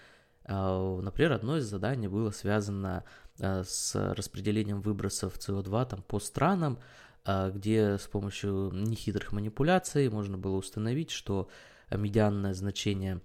А, 0.45 0.99
например, 1.01 1.33
одно 1.33 1.57
из 1.57 1.65
заданий 1.65 2.07
было 2.07 2.31
связано 2.31 3.03
э, 3.39 3.63
с 3.63 3.95
распределением 4.15 4.81
выбросов 4.81 5.37
СО2 5.37 5.89
там, 5.89 6.01
по 6.01 6.19
странам, 6.19 6.79
а, 7.23 7.51
где 7.51 7.99
с 7.99 8.07
помощью 8.07 8.71
нехитрых 8.73 9.31
манипуляций 9.33 10.09
можно 10.09 10.39
было 10.39 10.55
установить, 10.55 11.11
что 11.11 11.47
медианное 11.91 12.53
значение 12.53 13.21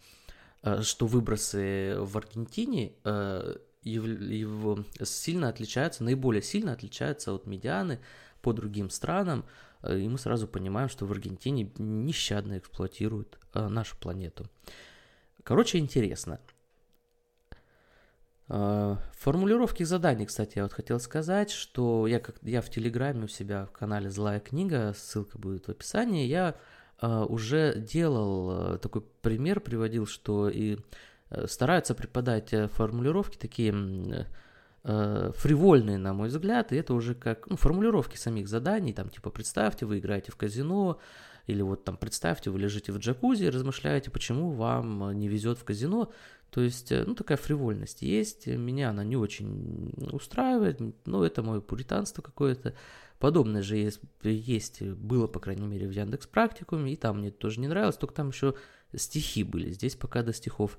что 0.82 1.06
выбросы 1.06 1.96
в 1.99 2.16
Аргентине 2.16 2.92
э, 3.04 3.56
его 3.82 4.85
сильно 5.02 5.49
отличаются, 5.49 6.02
наиболее 6.02 6.42
сильно 6.42 6.73
отличаются 6.73 7.32
от 7.32 7.46
медианы 7.46 8.00
по 8.42 8.52
другим 8.52 8.90
странам, 8.90 9.44
э, 9.82 9.99
и 9.99 10.08
мы 10.08 10.18
сразу 10.18 10.49
понимаем, 10.49 10.88
что 10.88 11.06
в 11.06 11.12
Аргентине 11.12 11.73
нещадно 11.78 12.58
эксплуатируют 12.58 13.38
нашу 13.54 13.96
планету. 13.99 14.50
Короче, 15.42 15.78
интересно. 15.78 16.40
Формулировки 18.49 19.82
заданий, 19.82 20.26
кстати, 20.26 20.58
я 20.58 20.62
вот 20.62 20.73
хотел 20.73 21.00
сказать, 21.00 21.50
что 21.50 22.06
я, 22.06 22.20
как, 22.20 22.37
я 22.42 22.61
в 22.62 22.70
Телеграме 22.70 23.25
у 23.25 23.28
себя 23.28 23.66
в 23.66 23.73
канале 23.73 24.08
«Злая 24.08 24.38
книга», 24.38 24.94
ссылка 24.96 25.37
будет 25.37 25.66
в 25.66 25.70
описании, 25.70 26.26
я 26.26 26.54
уже 27.03 27.75
делал 27.76 28.75
э, 28.75 28.79
такой 28.79 29.03
пример, 29.21 29.61
приводил, 29.61 30.07
что 30.07 30.49
и 30.49 30.79
э, 31.31 31.47
стараются 31.47 31.95
преподать 31.95 32.53
э, 32.53 32.69
формулировки 32.69 33.37
такие 33.37 34.26
фривольные, 34.83 35.99
на 35.99 36.15
мой 36.15 36.29
взгляд, 36.29 36.73
и 36.73 36.76
это 36.76 36.95
уже 36.95 37.17
как 37.17 37.49
ну, 37.49 37.57
формулировки 37.57 38.17
самих 38.17 38.47
заданий, 38.47 38.93
там 38.93 39.09
типа 39.09 39.31
представьте, 39.31 39.85
вы 39.85 39.99
играете 39.99 40.31
в 40.31 40.37
казино, 40.37 41.00
или 41.49 41.61
вот 41.61 41.83
там 41.83 41.97
представьте, 41.97 42.50
вы 42.50 42.61
лежите 42.61 42.93
в 42.93 42.99
джакузи 42.99 43.47
и 43.47 43.50
размышляете, 43.50 44.12
почему 44.12 44.53
вам 44.53 45.19
не 45.19 45.26
везет 45.26 45.59
в 45.59 45.65
казино. 45.65 46.12
То 46.50 46.61
есть, 46.61 46.93
ну, 46.93 47.17
такая 47.17 47.37
фривольность 47.37 48.03
есть, 48.03 48.47
меня 48.47 48.91
она 48.91 49.03
не 49.03 49.17
очень 49.17 49.93
устраивает, 50.12 50.81
но 51.05 51.26
это 51.26 51.43
мое 51.43 51.61
пуританство 51.61 52.23
какое-то. 52.23 52.73
Подобное 53.18 53.62
же 53.62 53.76
есть, 53.76 54.00
есть, 54.23 54.82
было, 54.82 55.26
по 55.26 55.40
крайней 55.40 55.66
мере, 55.66 55.88
в 55.88 55.90
Яндекс 55.90 56.26
Практикуме, 56.26 56.92
и 56.92 56.96
там 56.96 57.18
мне 57.18 57.30
тоже 57.30 57.61
не 57.61 57.68
нравилось, 57.68 57.96
только 57.96 58.14
там 58.14 58.28
еще 58.28 58.54
стихи 58.94 59.42
были. 59.42 59.70
Здесь 59.70 59.96
пока 59.96 60.23
до 60.23 60.32
стихов 60.32 60.78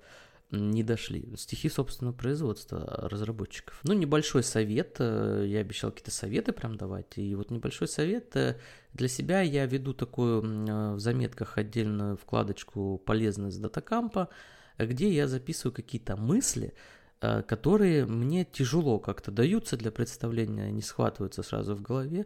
не 0.51 0.84
дошли. 0.84 1.36
Стихи 1.36 1.67
собственного 1.67 2.13
производства 2.13 3.10
разработчиков. 3.10 3.79
Ну, 3.84 3.94
небольшой 3.94 4.44
совет, 4.44 4.96
э, 5.00 5.44
я 5.46 5.60
обещал 5.60 5.91
какие-то 5.91 6.12
советы 6.12 6.53
прям 6.53 6.77
давать, 6.77 7.17
и 7.17 7.36
вот 7.36 7.51
небольшой 7.51 7.88
совет 7.88 8.36
э, 8.36 8.58
для 8.94 9.08
себя 9.10 9.41
я 9.41 9.65
веду 9.65 9.94
такую 9.94 10.44
э, 10.44 10.94
в 10.94 11.00
заметках 11.00 11.58
отдельную 11.58 12.15
вкладочку 12.15 13.01
«Полезность 13.06 13.62
датакампа», 13.62 14.29
где 14.77 15.12
я 15.12 15.27
записываю 15.27 15.74
какие-то 15.74 16.15
мысли, 16.15 16.74
которые 17.20 18.06
мне 18.06 18.46
тяжело 18.46 19.00
как-то 19.00 19.32
даются 19.32 19.78
для 19.78 19.92
представления, 19.92 20.72
не 20.72 20.82
схватываются 20.82 21.44
сразу 21.44 21.76
в 21.76 21.82
голове. 21.82 22.26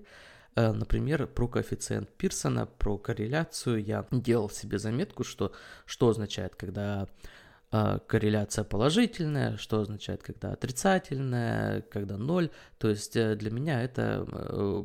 Например, 0.56 1.28
про 1.28 1.48
коэффициент 1.48 2.10
Пирсона, 2.10 2.66
про 2.66 2.98
корреляцию 2.98 3.84
я 3.84 4.06
делал 4.12 4.50
себе 4.50 4.80
заметку, 4.80 5.24
что, 5.24 5.54
что 5.86 6.10
означает, 6.10 6.56
когда 6.56 7.08
корреляция 7.72 8.66
положительная, 8.66 9.56
что 9.56 9.80
означает, 9.80 10.22
когда 10.22 10.52
отрицательная, 10.52 11.82
когда 11.84 12.18
ноль. 12.18 12.50
То 12.78 12.90
есть 12.90 13.16
э, 13.16 13.36
для 13.38 13.50
меня 13.50 13.82
это 13.82 14.28
э, 14.30 14.84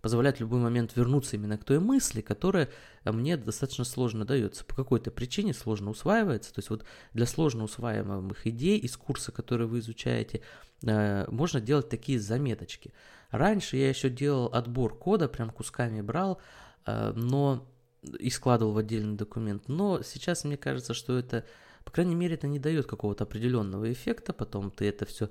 позволяет 0.00 0.36
в 0.36 0.40
любой 0.42 0.60
момент 0.60 0.94
вернуться 0.94 1.34
именно 1.34 1.58
к 1.58 1.64
той 1.64 1.80
мысли, 1.80 2.20
которая 2.20 2.68
мне 3.04 3.36
достаточно 3.36 3.84
сложно 3.84 4.24
дается. 4.24 4.64
По 4.64 4.76
какой-то 4.76 5.10
причине 5.10 5.52
сложно 5.52 5.90
усваивается. 5.90 6.54
То 6.54 6.60
есть 6.60 6.70
вот 6.70 6.84
для 7.12 7.26
сложно 7.26 7.64
усваиваемых 7.64 8.46
идей 8.46 8.78
из 8.78 8.96
курса, 8.96 9.32
который 9.32 9.66
вы 9.66 9.80
изучаете, 9.80 10.42
э, 10.84 11.26
можно 11.28 11.60
делать 11.60 11.88
такие 11.88 12.20
заметочки. 12.20 12.92
Раньше 13.30 13.76
я 13.76 13.88
еще 13.88 14.10
делал 14.10 14.46
отбор 14.52 14.96
кода, 14.96 15.28
прям 15.28 15.50
кусками 15.50 16.00
брал, 16.00 16.40
но 16.86 17.68
и 18.18 18.30
складывал 18.30 18.72
в 18.72 18.78
отдельный 18.78 19.16
документ. 19.16 19.68
Но 19.68 20.02
сейчас 20.02 20.44
мне 20.44 20.56
кажется, 20.56 20.94
что 20.94 21.18
это 21.18 21.44
по 21.88 21.92
крайней 21.92 22.14
мере, 22.14 22.34
это 22.34 22.46
не 22.46 22.58
дает 22.58 22.84
какого-то 22.84 23.24
определенного 23.24 23.90
эффекта, 23.90 24.34
потом 24.34 24.70
ты 24.70 24.84
это 24.84 25.06
все 25.06 25.30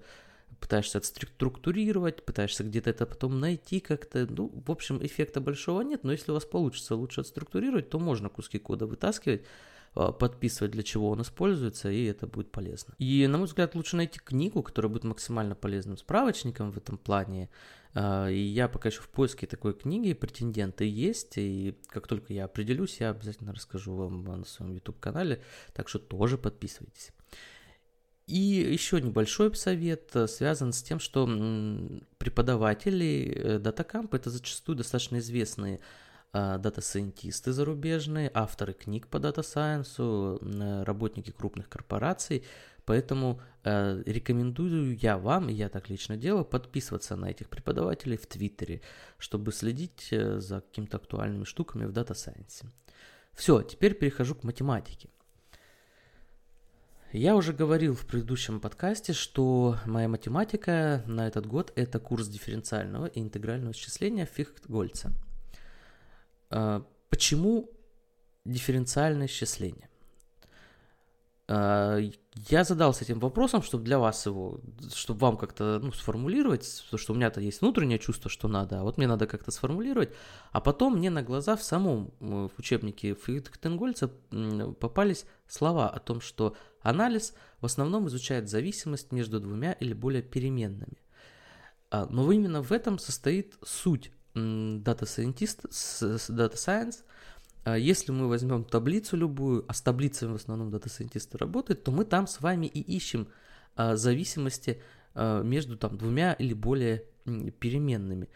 пытаешься 0.59 0.97
отструктурировать, 0.97 2.25
пытаешься 2.25 2.63
где-то 2.63 2.89
это 2.89 3.05
потом 3.05 3.39
найти 3.39 3.79
как-то. 3.79 4.25
Ну, 4.27 4.51
в 4.65 4.71
общем, 4.71 4.97
эффекта 5.05 5.39
большого 5.39 5.81
нет, 5.81 6.03
но 6.03 6.11
если 6.13 6.31
у 6.31 6.33
вас 6.33 6.45
получится 6.45 6.95
лучше 6.95 7.21
отструктурировать, 7.21 7.91
то 7.91 7.99
можно 7.99 8.29
куски 8.29 8.57
кода 8.57 8.87
вытаскивать, 8.87 9.43
а, 9.93 10.11
подписывать, 10.11 10.71
для 10.71 10.81
чего 10.81 11.11
он 11.11 11.21
используется, 11.21 11.91
и 11.91 12.05
это 12.05 12.25
будет 12.25 12.51
полезно. 12.51 12.95
И, 12.97 13.27
на 13.27 13.37
мой 13.37 13.45
взгляд, 13.45 13.75
лучше 13.75 13.95
найти 13.95 14.17
книгу, 14.17 14.63
которая 14.63 14.91
будет 14.91 15.03
максимально 15.03 15.53
полезным 15.53 15.95
справочником 15.95 16.71
в 16.71 16.77
этом 16.77 16.97
плане, 16.97 17.51
и 17.95 18.51
я 18.55 18.67
пока 18.67 18.89
еще 18.89 19.01
в 19.01 19.09
поиске 19.09 19.47
такой 19.47 19.73
книги, 19.73 20.13
претенденты 20.13 20.85
есть, 20.85 21.37
и 21.37 21.75
как 21.87 22.07
только 22.07 22.33
я 22.33 22.45
определюсь, 22.45 22.99
я 22.99 23.11
обязательно 23.11 23.53
расскажу 23.53 23.95
вам 23.95 24.23
на 24.23 24.45
своем 24.45 24.73
YouTube-канале, 24.73 25.41
так 25.73 25.89
что 25.89 25.99
тоже 25.99 26.37
подписывайтесь. 26.37 27.11
И 28.27 28.37
еще 28.37 28.99
небольшой 28.99 29.55
совет 29.55 30.13
э, 30.13 30.27
связан 30.27 30.73
с 30.73 30.83
тем, 30.83 30.99
что 30.99 31.25
преподаватели 32.17 33.59
DataCamp 33.63 34.09
э, 34.11 34.17
это 34.17 34.29
зачастую 34.29 34.75
достаточно 34.75 35.17
известные 35.19 35.79
а, 36.33 36.57
дата-сайентисты 36.57 37.53
зарубежные, 37.53 38.29
авторы 38.33 38.73
книг 38.73 39.07
по 39.07 39.17
дата-сайенсу, 39.17 40.41
работники 40.85 41.31
крупных 41.31 41.69
корпораций, 41.69 42.43
Поэтому 42.87 43.41
э, 43.65 44.01
рекомендую 44.05 44.97
я 44.97 45.17
вам, 45.17 45.49
я 45.49 45.67
так 45.67 45.89
лично 45.89 46.15
делаю, 46.15 46.45
подписываться 46.45 47.17
на 47.17 47.29
этих 47.29 47.49
преподавателей 47.49 48.15
в 48.15 48.25
Твиттере, 48.25 48.81
чтобы 49.17 49.51
следить 49.51 50.07
э, 50.11 50.39
за 50.39 50.61
какими-то 50.61 50.95
актуальными 50.95 51.43
штуками 51.43 51.83
в 51.83 51.91
Data 51.91 52.13
Science. 52.13 52.65
Все, 53.33 53.61
теперь 53.61 53.93
перехожу 53.93 54.35
к 54.35 54.45
математике. 54.45 55.09
Я 57.11 57.35
уже 57.35 57.51
говорил 57.51 57.93
в 57.93 58.05
предыдущем 58.05 58.61
подкасте, 58.61 59.11
что 59.11 59.75
моя 59.85 60.07
математика 60.07 61.03
на 61.07 61.27
этот 61.27 61.45
год 61.45 61.73
это 61.75 61.99
курс 61.99 62.29
дифференциального 62.29 63.07
и 63.07 63.19
интегрального 63.19 63.73
исчисления 63.73 64.25
Фихт-Гольца. 64.25 65.11
Э, 66.51 66.81
почему 67.09 67.69
дифференциальное 68.45 69.27
исчисление? 69.27 69.86
А, 71.49 71.99
я 72.49 72.63
задался 72.65 73.05
этим 73.05 73.19
вопросом, 73.19 73.61
чтобы 73.61 73.85
для 73.85 73.99
вас 73.99 74.25
его, 74.25 74.59
чтобы 74.93 75.19
вам 75.21 75.37
как-то 75.37 75.79
ну, 75.81 75.93
сформулировать, 75.93 76.81
потому 76.85 76.99
что 76.99 77.13
у 77.13 77.15
меня-то 77.15 77.39
есть 77.39 77.61
внутреннее 77.61 77.99
чувство, 77.99 78.29
что 78.29 78.49
надо, 78.49 78.81
а 78.81 78.83
вот 78.83 78.97
мне 78.97 79.07
надо 79.07 79.27
как-то 79.27 79.51
сформулировать, 79.51 80.13
а 80.51 80.59
потом 80.59 80.97
мне 80.97 81.09
на 81.09 81.23
глаза 81.23 81.55
в 81.55 81.63
самом 81.63 82.11
в 82.19 82.51
учебнике 82.57 83.15
Фридрихтенгольца 83.15 84.09
попались 84.79 85.25
слова 85.47 85.89
о 85.89 85.99
том, 85.99 86.19
что 86.19 86.57
анализ 86.81 87.33
в 87.61 87.65
основном 87.65 88.09
изучает 88.09 88.49
зависимость 88.49 89.13
между 89.13 89.39
двумя 89.39 89.71
или 89.71 89.93
более 89.93 90.23
переменными. 90.23 90.97
А, 91.91 92.07
но 92.09 92.29
именно 92.29 92.61
в 92.61 92.73
этом 92.73 92.99
состоит 92.99 93.55
суть 93.63 94.11
Data 94.35 95.03
Scientist, 95.03 95.69
Data 95.69 96.55
Science– 96.55 97.03
если 97.75 98.11
мы 98.11 98.27
возьмем 98.27 98.63
таблицу 98.63 99.17
любую, 99.17 99.65
а 99.67 99.73
с 99.73 99.81
таблицами 99.81 100.31
в 100.31 100.35
основном 100.35 100.71
дата-сайентисты 100.71 101.37
работают, 101.37 101.83
то 101.83 101.91
мы 101.91 102.05
там 102.05 102.27
с 102.27 102.39
вами 102.39 102.67
и 102.67 102.79
ищем 102.79 103.27
а, 103.77 103.95
зависимости 103.95 104.81
а, 105.13 105.43
между 105.43 105.77
там 105.77 105.97
двумя 105.97 106.33
или 106.33 106.53
более 106.53 107.03
переменными. 107.59 108.29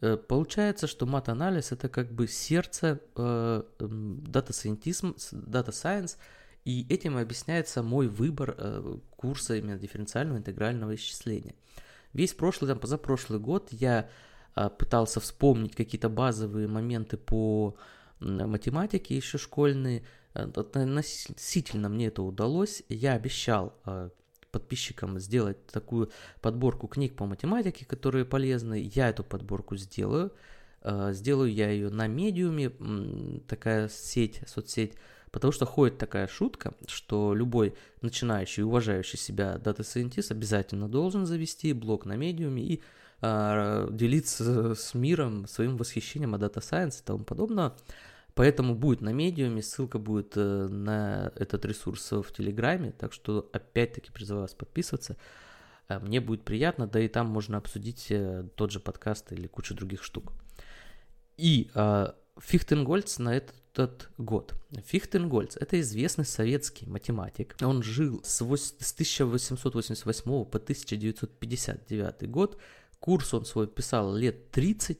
Э, 0.00 0.16
получается, 0.16 0.86
что 0.86 1.04
мат-анализ 1.04 1.72
это 1.72 1.88
как 1.88 2.12
бы 2.12 2.28
сердце 2.28 3.00
дата 3.16 3.66
data 3.78 5.70
science, 5.70 6.16
и 6.64 6.86
этим 6.88 7.16
объясняется 7.16 7.82
мой 7.82 8.06
выбор 8.06 8.54
э, 8.56 8.98
курса 9.16 9.56
именно 9.56 9.78
дифференциального 9.78 10.38
интегрального 10.38 10.94
исчисления. 10.94 11.54
Весь 12.12 12.34
прошлый, 12.34 12.68
там, 12.68 12.78
позапрошлый 12.78 13.40
год 13.40 13.68
я 13.72 14.08
пытался 14.78 15.20
вспомнить 15.20 15.76
какие-то 15.76 16.08
базовые 16.08 16.66
моменты 16.66 17.18
по 17.18 17.76
математики 18.20 19.12
еще 19.12 19.38
школьные. 19.38 20.04
Э, 20.34 20.44
относительно 20.44 21.88
мне 21.88 22.06
это 22.06 22.22
удалось. 22.22 22.82
Я 22.88 23.12
обещал 23.14 23.74
э, 23.84 24.10
подписчикам 24.50 25.18
сделать 25.18 25.66
такую 25.66 26.10
подборку 26.40 26.88
книг 26.88 27.14
по 27.16 27.26
математике, 27.26 27.84
которые 27.84 28.24
полезны. 28.24 28.90
Я 28.94 29.08
эту 29.10 29.24
подборку 29.24 29.76
сделаю. 29.76 30.32
Э, 30.82 31.12
сделаю 31.12 31.52
я 31.52 31.70
ее 31.70 31.90
на 31.90 32.06
медиуме, 32.06 32.70
такая 33.48 33.88
сеть, 33.88 34.40
соцсеть, 34.46 34.94
потому 35.30 35.52
что 35.52 35.66
ходит 35.66 35.98
такая 35.98 36.28
шутка, 36.28 36.74
что 36.86 37.34
любой 37.34 37.74
начинающий, 38.00 38.62
уважающий 38.62 39.18
себя 39.18 39.58
дата-сайентист 39.58 40.30
обязательно 40.30 40.88
должен 40.88 41.26
завести 41.26 41.72
блог 41.72 42.06
на 42.06 42.16
медиуме 42.16 42.62
и 42.62 42.82
а, 43.20 43.88
делиться 43.90 44.74
с 44.74 44.94
миром 44.94 45.46
своим 45.46 45.76
восхищением 45.76 46.34
о 46.34 46.38
Data 46.38 46.60
Science 46.60 47.00
и 47.00 47.04
тому 47.04 47.24
подобное. 47.24 47.74
Поэтому 48.36 48.74
будет 48.74 49.00
на 49.00 49.14
медиуме, 49.14 49.62
ссылка 49.62 49.98
будет 49.98 50.34
э, 50.36 50.68
на 50.68 51.32
этот 51.36 51.64
ресурс 51.64 52.12
в 52.12 52.30
Телеграме, 52.32 52.92
так 52.92 53.14
что 53.14 53.48
опять-таки 53.54 54.12
призываю 54.12 54.42
вас 54.42 54.52
подписываться. 54.52 55.16
Э, 55.88 55.98
мне 56.00 56.20
будет 56.20 56.44
приятно, 56.44 56.86
да 56.86 57.00
и 57.00 57.08
там 57.08 57.28
можно 57.28 57.56
обсудить 57.56 58.08
э, 58.10 58.46
тот 58.54 58.72
же 58.72 58.78
подкаст 58.78 59.32
или 59.32 59.46
кучу 59.46 59.74
других 59.74 60.02
штук. 60.04 60.34
И 61.38 61.70
Фихтенгольц 62.38 63.18
на 63.18 63.34
этот 63.34 64.10
год. 64.18 64.54
Фихтенгольц– 64.84 65.56
это 65.60 65.80
известный 65.80 66.26
советский 66.26 66.86
математик. 66.86 67.56
Он 67.62 67.82
жил 67.82 68.20
с 68.22 68.42
1888 68.42 70.22
по 70.44 70.58
1959 70.58 72.30
год 72.30 72.58
Курс 73.06 73.32
он 73.34 73.44
свой 73.44 73.68
писал 73.68 74.16
лет 74.16 74.50
30. 74.50 74.98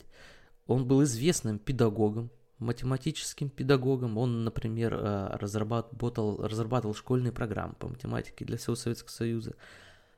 Он 0.69 0.87
был 0.87 1.03
известным 1.03 1.59
педагогом, 1.59 2.31
математическим 2.61 3.51
педагогом. 3.51 4.17
Он, 4.17 4.45
например, 4.45 4.95
э, 4.95 5.37
разрабатывал, 5.37 6.47
разрабатывал 6.47 6.95
школьные 6.95 7.33
программы 7.33 7.75
по 7.75 7.89
математике 7.89 8.45
для 8.45 8.59
всего 8.59 8.77
Советского 8.77 9.11
Союза. 9.11 9.57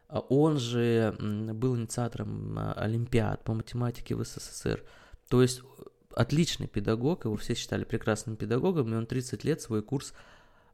А 0.06 0.20
он 0.20 0.58
же 0.58 1.16
был 1.18 1.78
инициатором 1.78 2.58
э, 2.58 2.72
Олимпиад 2.72 3.42
по 3.42 3.54
математике 3.54 4.14
в 4.14 4.22
СССР. 4.22 4.84
То 5.30 5.40
есть 5.40 5.62
отличный 6.14 6.66
педагог, 6.66 7.24
его 7.24 7.36
все 7.36 7.54
считали 7.54 7.84
прекрасным 7.84 8.36
педагогом, 8.36 8.92
и 8.92 8.98
он 8.98 9.06
30 9.06 9.44
лет 9.44 9.62
свой 9.62 9.80
курс 9.80 10.12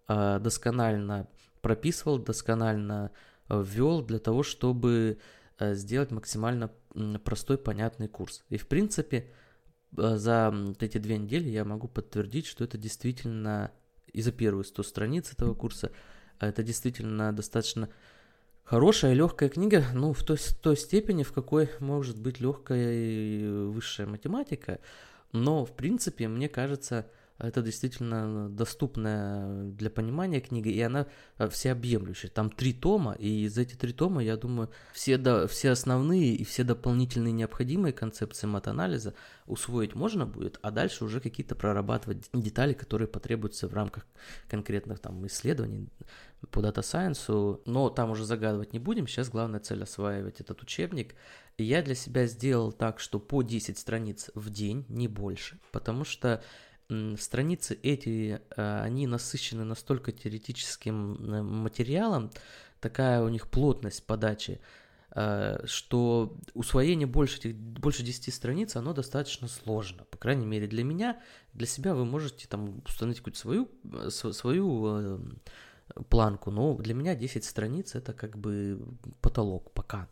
э, 0.09 0.40
досконально 0.40 1.29
прописывал, 1.62 2.18
досконально 2.18 3.12
ввел 3.48 4.03
для 4.03 4.18
того, 4.18 4.42
чтобы 4.42 5.20
сделать 5.58 6.10
максимально 6.10 6.70
простой, 7.24 7.58
понятный 7.58 8.08
курс. 8.08 8.44
И, 8.48 8.56
в 8.56 8.66
принципе, 8.66 9.30
э, 9.96 10.16
за 10.16 10.54
эти 10.80 10.98
две 10.98 11.18
недели 11.18 11.48
я 11.48 11.64
могу 11.64 11.88
подтвердить, 11.88 12.46
что 12.46 12.64
это 12.64 12.78
действительно, 12.78 13.72
и 14.12 14.22
за 14.22 14.32
первые 14.32 14.64
100 14.64 14.82
страниц 14.82 15.32
этого 15.32 15.54
курса, 15.54 15.90
а 16.38 16.46
это 16.48 16.62
действительно 16.62 17.32
достаточно 17.32 17.88
хорошая 18.64 19.12
легкая 19.12 19.48
книга, 19.48 19.84
ну, 19.92 20.12
в 20.12 20.22
той, 20.24 20.38
той 20.62 20.76
степени, 20.76 21.22
в 21.22 21.32
какой 21.32 21.70
может 21.80 22.20
быть 22.20 22.40
легкая 22.40 22.92
и 22.92 23.46
высшая 23.46 24.06
математика. 24.06 24.80
Но, 25.32 25.64
в 25.64 25.74
принципе, 25.74 26.28
мне 26.28 26.48
кажется, 26.48 27.10
это 27.38 27.62
действительно 27.62 28.49
доступная 28.49 29.64
для 29.64 29.90
понимания 29.90 30.40
книга, 30.40 30.70
и 30.70 30.81
она 30.81 31.07
э, 31.38 31.49
всеобъемлющая. 31.49 32.31
Там 32.31 32.49
три 32.49 32.73
тома, 32.73 33.12
и 33.18 33.44
из 33.44 33.59
этих 33.59 33.77
три 33.77 33.92
тома, 33.92 34.23
я 34.23 34.37
думаю, 34.37 34.70
все, 34.92 35.18
до, 35.18 35.49
все 35.49 35.70
основные 35.70 36.35
и 36.35 36.44
все 36.44 36.62
дополнительные 36.62 37.33
необходимые 37.33 37.92
концепции 37.92 38.47
мат-анализа 38.47 39.14
усвоить 39.47 39.94
можно 39.94 40.27
будет, 40.27 40.61
а 40.62 40.70
дальше 40.70 41.05
уже 41.05 41.20
какие-то 41.20 41.57
прорабатывать 41.57 42.29
детали, 42.33 42.73
которые 42.73 43.09
потребуются 43.09 43.66
в 43.66 43.75
рамках 43.75 44.07
конкретных 44.49 45.01
там 45.01 45.27
исследований 45.27 45.88
по 46.51 46.61
Data 46.61 46.83
Science, 46.83 47.62
но 47.66 47.90
там 47.90 48.11
уже 48.11 48.25
загадывать 48.25 48.73
не 48.73 48.79
будем, 48.79 49.09
сейчас 49.09 49.29
главная 49.29 49.61
цель 49.61 49.83
осваивать 49.83 50.40
этот 50.40 50.62
учебник. 50.62 51.14
Я 51.59 51.83
для 51.83 51.94
себя 51.94 52.27
сделал 52.27 52.73
так, 52.73 53.01
что 53.01 53.18
по 53.18 53.42
10 53.42 53.79
страниц 53.79 54.31
в 54.35 54.51
день, 54.51 54.85
не 54.88 55.09
больше, 55.09 55.59
потому 55.73 56.05
что 56.05 56.42
страницы 57.16 57.79
эти, 57.83 58.40
э, 58.57 58.81
они 58.81 59.07
насыщены 59.07 59.64
настолько 59.64 60.12
теоретическим 60.12 61.14
э, 61.14 61.42
материалом, 61.42 62.31
такая 62.81 63.23
у 63.23 63.29
них 63.29 63.49
плотность 63.49 64.07
подачи, 64.07 64.61
э, 65.11 65.64
что 65.66 66.37
усвоение 66.55 67.07
больше, 67.07 67.53
больше 67.53 68.03
10 68.03 68.33
страниц, 68.35 68.77
оно 68.77 68.92
достаточно 68.92 69.49
сложно. 69.49 70.05
По 70.05 70.18
крайней 70.18 70.47
мере, 70.47 70.66
для 70.66 70.85
меня, 70.85 71.20
для 71.53 71.66
себя 71.66 71.94
вы 71.94 72.05
можете 72.05 72.47
там 72.49 72.83
установить 72.85 73.18
какую-то 73.18 73.38
свою, 73.38 73.70
свою 74.11 75.20
планку, 76.09 76.51
но 76.51 76.75
для 76.77 76.94
меня 76.94 77.14
10 77.14 77.44
страниц 77.44 77.94
это 77.94 78.12
как 78.12 78.37
бы 78.38 78.81
потолок 79.20 79.73
пока. 79.73 80.09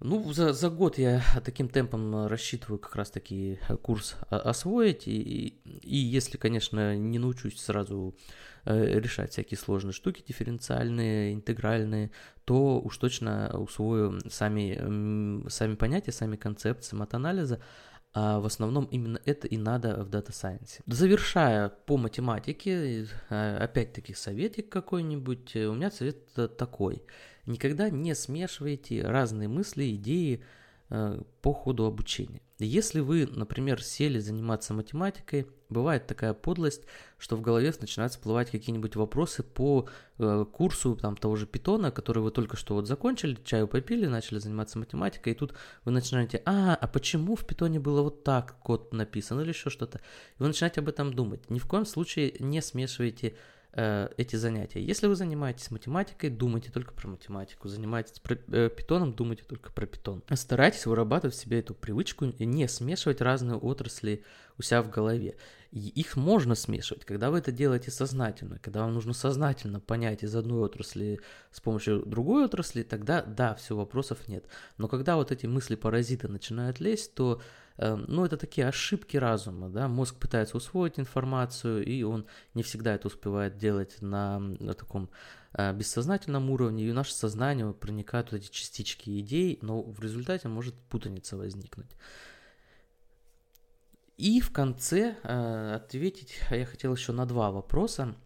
Ну, 0.00 0.32
за, 0.32 0.52
за 0.52 0.70
год 0.70 0.96
я 0.98 1.22
таким 1.44 1.68
темпом 1.68 2.26
рассчитываю 2.28 2.78
как 2.78 2.94
раз-таки 2.94 3.58
курс 3.82 4.16
освоить. 4.30 5.08
И, 5.08 5.60
и 5.64 5.96
если, 5.96 6.36
конечно, 6.36 6.96
не 6.96 7.18
научусь 7.18 7.60
сразу 7.60 8.16
э, 8.64 9.00
решать 9.00 9.32
всякие 9.32 9.58
сложные 9.58 9.92
штуки, 9.92 10.22
дифференциальные, 10.26 11.34
интегральные, 11.34 12.12
то 12.44 12.80
уж 12.80 12.96
точно 12.98 13.50
усвою 13.58 14.20
сами, 14.30 15.48
сами 15.48 15.74
понятия, 15.74 16.12
сами 16.12 16.36
концепции 16.36 16.94
мат-анализа. 16.94 17.60
А 18.14 18.38
в 18.38 18.46
основном 18.46 18.84
именно 18.86 19.20
это 19.26 19.48
и 19.48 19.56
надо 19.56 20.04
в 20.04 20.10
Data 20.10 20.30
Science. 20.30 20.80
Завершая 20.86 21.70
по 21.70 21.96
математике, 21.96 23.08
э, 23.30 23.56
опять-таки 23.56 24.14
советик 24.14 24.68
какой-нибудь, 24.68 25.56
у 25.56 25.74
меня 25.74 25.90
совет 25.90 26.32
такой– 26.56 27.02
Никогда 27.48 27.88
не 27.88 28.14
смешивайте 28.14 29.02
разные 29.02 29.48
мысли, 29.48 29.94
идеи 29.94 30.44
э, 30.90 31.22
по 31.40 31.54
ходу 31.54 31.86
обучения. 31.86 32.42
Если 32.58 33.00
вы, 33.00 33.26
например, 33.26 33.82
сели 33.82 34.18
заниматься 34.18 34.74
математикой, 34.74 35.46
бывает 35.70 36.06
такая 36.06 36.34
подлость, 36.34 36.82
что 37.16 37.36
в 37.36 37.40
голове 37.40 37.72
начинают 37.80 38.12
всплывать 38.12 38.50
какие-нибудь 38.50 38.96
вопросы 38.96 39.42
по 39.42 39.88
э, 40.18 40.44
курсу 40.52 40.94
там, 40.94 41.16
того 41.16 41.36
же 41.36 41.46
питона, 41.46 41.90
который 41.90 42.22
вы 42.22 42.32
только 42.32 42.58
что 42.58 42.74
вот 42.74 42.86
закончили, 42.86 43.38
чаю 43.44 43.66
попили, 43.66 44.06
начали 44.06 44.40
заниматься 44.40 44.78
математикой, 44.78 45.32
и 45.32 45.36
тут 45.36 45.54
вы 45.86 45.92
начинаете, 45.92 46.42
а, 46.44 46.74
а 46.74 46.86
почему 46.86 47.34
в 47.34 47.46
питоне 47.46 47.80
было 47.80 48.02
вот 48.02 48.24
так 48.24 48.58
код 48.60 48.92
написан 48.92 49.40
или 49.40 49.48
еще 49.48 49.70
что-то? 49.70 50.00
И 50.38 50.42
вы 50.42 50.48
начинаете 50.48 50.80
об 50.80 50.88
этом 50.90 51.14
думать. 51.14 51.48
Ни 51.48 51.60
в 51.60 51.66
коем 51.66 51.86
случае 51.86 52.34
не 52.40 52.60
смешивайте 52.60 53.36
Э, 53.74 54.08
эти 54.16 54.34
занятия. 54.36 54.82
Если 54.82 55.06
вы 55.06 55.14
занимаетесь 55.14 55.70
математикой, 55.70 56.30
думайте 56.30 56.70
только 56.72 56.94
про 56.94 57.06
математику. 57.06 57.68
Занимаетесь 57.68 58.18
про, 58.18 58.34
э, 58.34 58.70
питоном, 58.70 59.12
думайте 59.12 59.44
только 59.46 59.70
про 59.72 59.86
питон. 59.86 60.22
Старайтесь 60.34 60.86
вырабатывать 60.86 61.36
в 61.36 61.38
себе 61.38 61.58
эту 61.58 61.74
привычку 61.74 62.24
и 62.24 62.46
не 62.46 62.66
смешивать 62.66 63.20
разные 63.20 63.58
отрасли 63.58 64.24
у 64.58 64.62
себя 64.62 64.82
в 64.82 64.90
голове. 64.90 65.36
И 65.70 65.88
их 65.88 66.16
можно 66.16 66.54
смешивать, 66.54 67.04
когда 67.04 67.30
вы 67.30 67.38
это 67.38 67.52
делаете 67.52 67.90
сознательно, 67.90 68.58
когда 68.58 68.80
вам 68.80 68.94
нужно 68.94 69.12
сознательно 69.12 69.80
понять 69.80 70.24
из 70.24 70.34
одной 70.34 70.62
отрасли 70.62 71.20
с 71.52 71.60
помощью 71.60 72.06
другой 72.06 72.46
отрасли, 72.46 72.82
тогда 72.82 73.20
да, 73.20 73.54
все, 73.54 73.76
вопросов 73.76 74.28
нет. 74.28 74.46
Но 74.78 74.88
когда 74.88 75.16
вот 75.16 75.30
эти 75.30 75.44
мысли-паразиты 75.44 76.26
начинают 76.26 76.80
лезть, 76.80 77.12
то 77.14 77.42
ну, 77.78 78.24
это 78.24 78.36
такие 78.36 78.66
ошибки 78.66 79.16
разума, 79.16 79.68
да, 79.68 79.86
мозг 79.86 80.16
пытается 80.16 80.56
усвоить 80.56 80.98
информацию, 80.98 81.84
и 81.84 82.02
он 82.02 82.26
не 82.54 82.62
всегда 82.62 82.94
это 82.94 83.06
успевает 83.06 83.56
делать 83.56 84.02
на, 84.02 84.40
на 84.40 84.74
таком 84.74 85.10
э, 85.52 85.72
бессознательном 85.72 86.50
уровне, 86.50 86.84
и 86.84 86.90
в 86.90 86.94
наше 86.94 87.14
сознание 87.14 87.72
проникают 87.72 88.32
вот 88.32 88.40
эти 88.40 88.50
частички 88.50 89.20
идей, 89.20 89.58
но 89.62 89.82
в 89.82 90.00
результате 90.00 90.48
может 90.48 90.74
путаница 90.74 91.36
возникнуть. 91.36 91.90
И 94.16 94.40
в 94.40 94.52
конце 94.52 95.16
э, 95.22 95.74
ответить 95.76 96.40
я 96.50 96.66
хотел 96.66 96.92
еще 96.94 97.12
на 97.12 97.26
два 97.26 97.52
вопроса. 97.52 98.16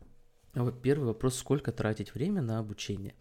Первый 0.82 1.04
вопрос, 1.04 1.36
сколько 1.36 1.72
тратить 1.72 2.14
время 2.14 2.40
на 2.40 2.58
обучение. 2.58 3.14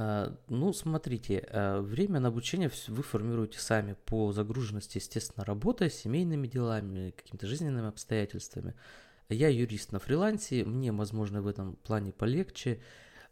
А, 0.00 0.32
ну, 0.48 0.72
смотрите, 0.72 1.44
а, 1.50 1.82
время 1.82 2.20
на 2.20 2.28
обучение 2.28 2.70
вы 2.86 3.02
формируете 3.02 3.58
сами 3.58 3.96
по 4.06 4.32
загруженности, 4.32 4.98
естественно, 4.98 5.44
работой, 5.44 5.90
семейными 5.90 6.46
делами, 6.46 7.10
какими-то 7.10 7.48
жизненными 7.48 7.88
обстоятельствами. 7.88 8.74
Я 9.28 9.48
юрист 9.48 9.90
на 9.90 9.98
фрилансе, 9.98 10.64
мне, 10.64 10.92
возможно, 10.92 11.42
в 11.42 11.48
этом 11.48 11.74
плане 11.74 12.12
полегче, 12.12 12.80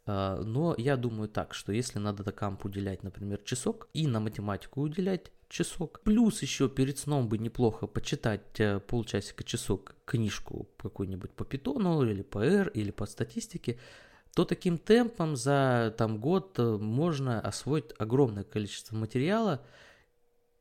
а, 0.07 0.43
но 0.43 0.75
я 0.77 0.97
думаю 0.97 1.29
так, 1.29 1.55
что 1.55 1.71
если 1.71 2.01
надо 2.01 2.25
до 2.25 2.33
камп 2.33 2.65
уделять, 2.65 3.05
например, 3.05 3.39
часок, 3.45 3.89
и 3.95 4.09
на 4.09 4.19
математику 4.19 4.81
уделять 4.81 5.31
часок, 5.49 6.01
плюс 6.01 6.43
еще 6.43 6.69
перед 6.69 6.99
сном 6.99 7.29
бы 7.29 7.39
неплохо 7.39 7.87
почитать 7.87 8.59
э, 8.59 8.81
полчасика-часок 8.81 9.95
книжку 10.05 10.69
какую-нибудь 10.79 11.31
по 11.31 11.45
питону 11.45 12.03
или 12.03 12.23
по 12.23 12.45
R 12.45 12.69
или 12.71 12.91
по 12.91 13.07
статистике, 13.07 13.79
то 14.37 14.45
таким 14.45 14.77
темпом 14.77 15.35
за 15.35 15.95
там, 15.97 16.19
год 16.19 16.59
э, 16.59 16.77
можно 16.77 17.41
освоить 17.41 17.95
огромное 17.97 18.45
количество 18.45 18.95
материала. 18.95 19.63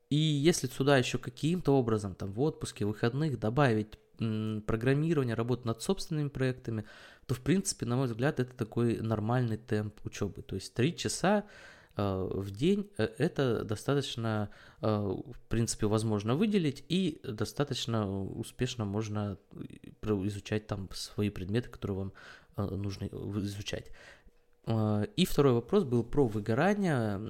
И 0.09 0.15
если 0.15 0.67
сюда 0.67 0.97
еще 0.97 1.17
каким-то 1.17 1.73
образом, 1.73 2.15
там, 2.15 2.31
в 2.31 2.39
отпуске, 2.39 2.85
выходных 2.85 3.37
добавить 3.37 3.99
м, 4.21 4.63
программирование, 4.65 5.35
работу 5.35 5.67
над 5.67 5.81
собственными 5.81 6.29
проектами, 6.29 6.85
то, 7.25 7.35
в 7.35 7.41
принципе, 7.41 7.85
на 7.85 7.97
мой 7.97 8.07
взгляд, 8.07 8.39
это 8.39 8.55
такой 8.55 9.01
нормальный 9.01 9.57
темп 9.57 10.05
учебы. 10.05 10.41
То 10.41 10.55
есть 10.55 10.73
три 10.73 10.95
часа 10.95 11.43
э, 11.97 12.29
в 12.31 12.51
день 12.51 12.89
э, 12.97 13.09
это 13.17 13.65
достаточно, 13.65 14.51
в 14.79 15.41
принципе, 15.49 15.87
возможно 15.87 16.35
выделить 16.35 16.85
и 16.87 17.19
достаточно 17.23 18.23
успешно 18.23 18.85
можно 18.85 19.37
изучать 20.27 20.67
там 20.67 20.89
свои 20.93 21.29
предметы, 21.29 21.69
которые 21.69 21.97
вам 21.97 22.13
Э, 22.57 22.63
нужно 22.63 23.05
изучать. 23.05 23.91
Э, 24.65 25.05
и 25.15 25.25
второй 25.25 25.53
вопрос 25.53 25.83
был 25.83 26.03
про 26.03 26.27
выгорание. 26.27 27.21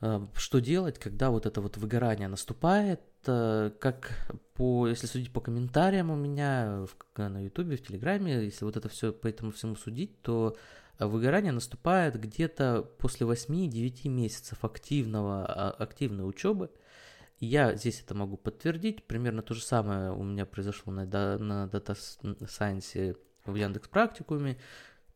Э, 0.00 0.26
что 0.34 0.60
делать, 0.60 0.98
когда 0.98 1.30
вот 1.30 1.46
это 1.46 1.60
вот 1.60 1.76
выгорание 1.76 2.28
наступает? 2.28 3.00
Как 3.24 4.28
по, 4.52 4.86
если 4.86 5.06
судить 5.06 5.32
по 5.32 5.40
комментариям 5.40 6.10
у 6.10 6.14
меня 6.14 6.84
в, 6.84 7.18
на 7.18 7.42
ютубе, 7.42 7.78
в 7.78 7.82
телеграме, 7.82 8.44
если 8.44 8.66
вот 8.66 8.76
это 8.76 8.90
все 8.90 9.14
по 9.14 9.28
этому 9.28 9.50
всему 9.50 9.76
судить, 9.76 10.20
то 10.20 10.58
выгорание 10.98 11.50
наступает 11.52 12.20
где-то 12.20 12.82
после 12.98 13.26
8-9 13.26 14.10
месяцев 14.10 14.62
активного, 14.62 15.46
а, 15.46 15.70
активной 15.70 16.28
учебы. 16.28 16.70
Я 17.40 17.74
здесь 17.74 18.00
это 18.00 18.14
могу 18.14 18.36
подтвердить. 18.36 19.04
Примерно 19.04 19.42
то 19.42 19.54
же 19.54 19.62
самое 19.62 20.12
у 20.12 20.22
меня 20.22 20.46
произошло 20.46 20.92
на, 20.92 21.04
на 21.04 21.68
Data 21.72 21.96
Science 22.22 23.16
в 23.44 23.54
Яндекс 23.54 23.88
практикуме. 23.88 24.58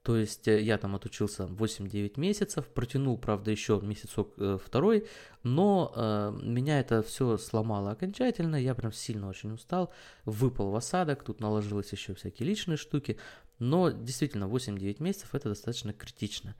То 0.02 0.16
есть 0.16 0.48
э, 0.48 0.62
я 0.62 0.78
там 0.78 0.94
отучился 0.96 1.44
8-9 1.44 2.18
месяцев, 2.18 2.66
протянул, 2.68 3.18
правда, 3.18 3.50
еще 3.50 3.78
месяцок 3.82 4.32
э, 4.38 4.56
второй, 4.64 5.06
но 5.42 5.92
э, 5.94 6.38
меня 6.42 6.80
это 6.80 7.02
все 7.02 7.36
сломало 7.36 7.90
окончательно, 7.90 8.56
я 8.56 8.74
прям 8.74 8.90
сильно 8.90 9.28
очень 9.28 9.52
устал, 9.52 9.92
выпал 10.24 10.70
в 10.70 10.76
осадок, 10.76 11.24
тут 11.24 11.40
наложилось 11.40 11.92
еще 11.92 12.14
всякие 12.14 12.48
личные 12.48 12.78
штуки, 12.78 13.18
но 13.58 13.90
действительно 13.90 14.44
8-9 14.44 15.02
месяцев 15.02 15.34
это 15.34 15.50
достаточно 15.50 15.92
критично. 15.92 16.54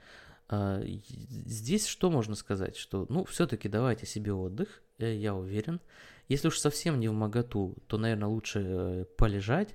Э, 0.50 0.82
здесь 0.87 1.87
что 1.87 2.11
можно 2.11 2.34
сказать, 2.34 2.76
что, 2.76 3.06
ну, 3.08 3.24
все-таки 3.24 3.68
давайте 3.68 4.06
себе 4.06 4.32
отдых, 4.32 4.82
э, 4.98 5.14
я 5.14 5.34
уверен. 5.34 5.80
Если 6.28 6.48
уж 6.48 6.58
совсем 6.58 7.00
не 7.00 7.08
в 7.08 7.12
моготу, 7.12 7.76
то, 7.87 7.98
наверное, 7.98 8.28
лучше 8.28 8.62
э, 8.64 9.04
полежать, 9.16 9.74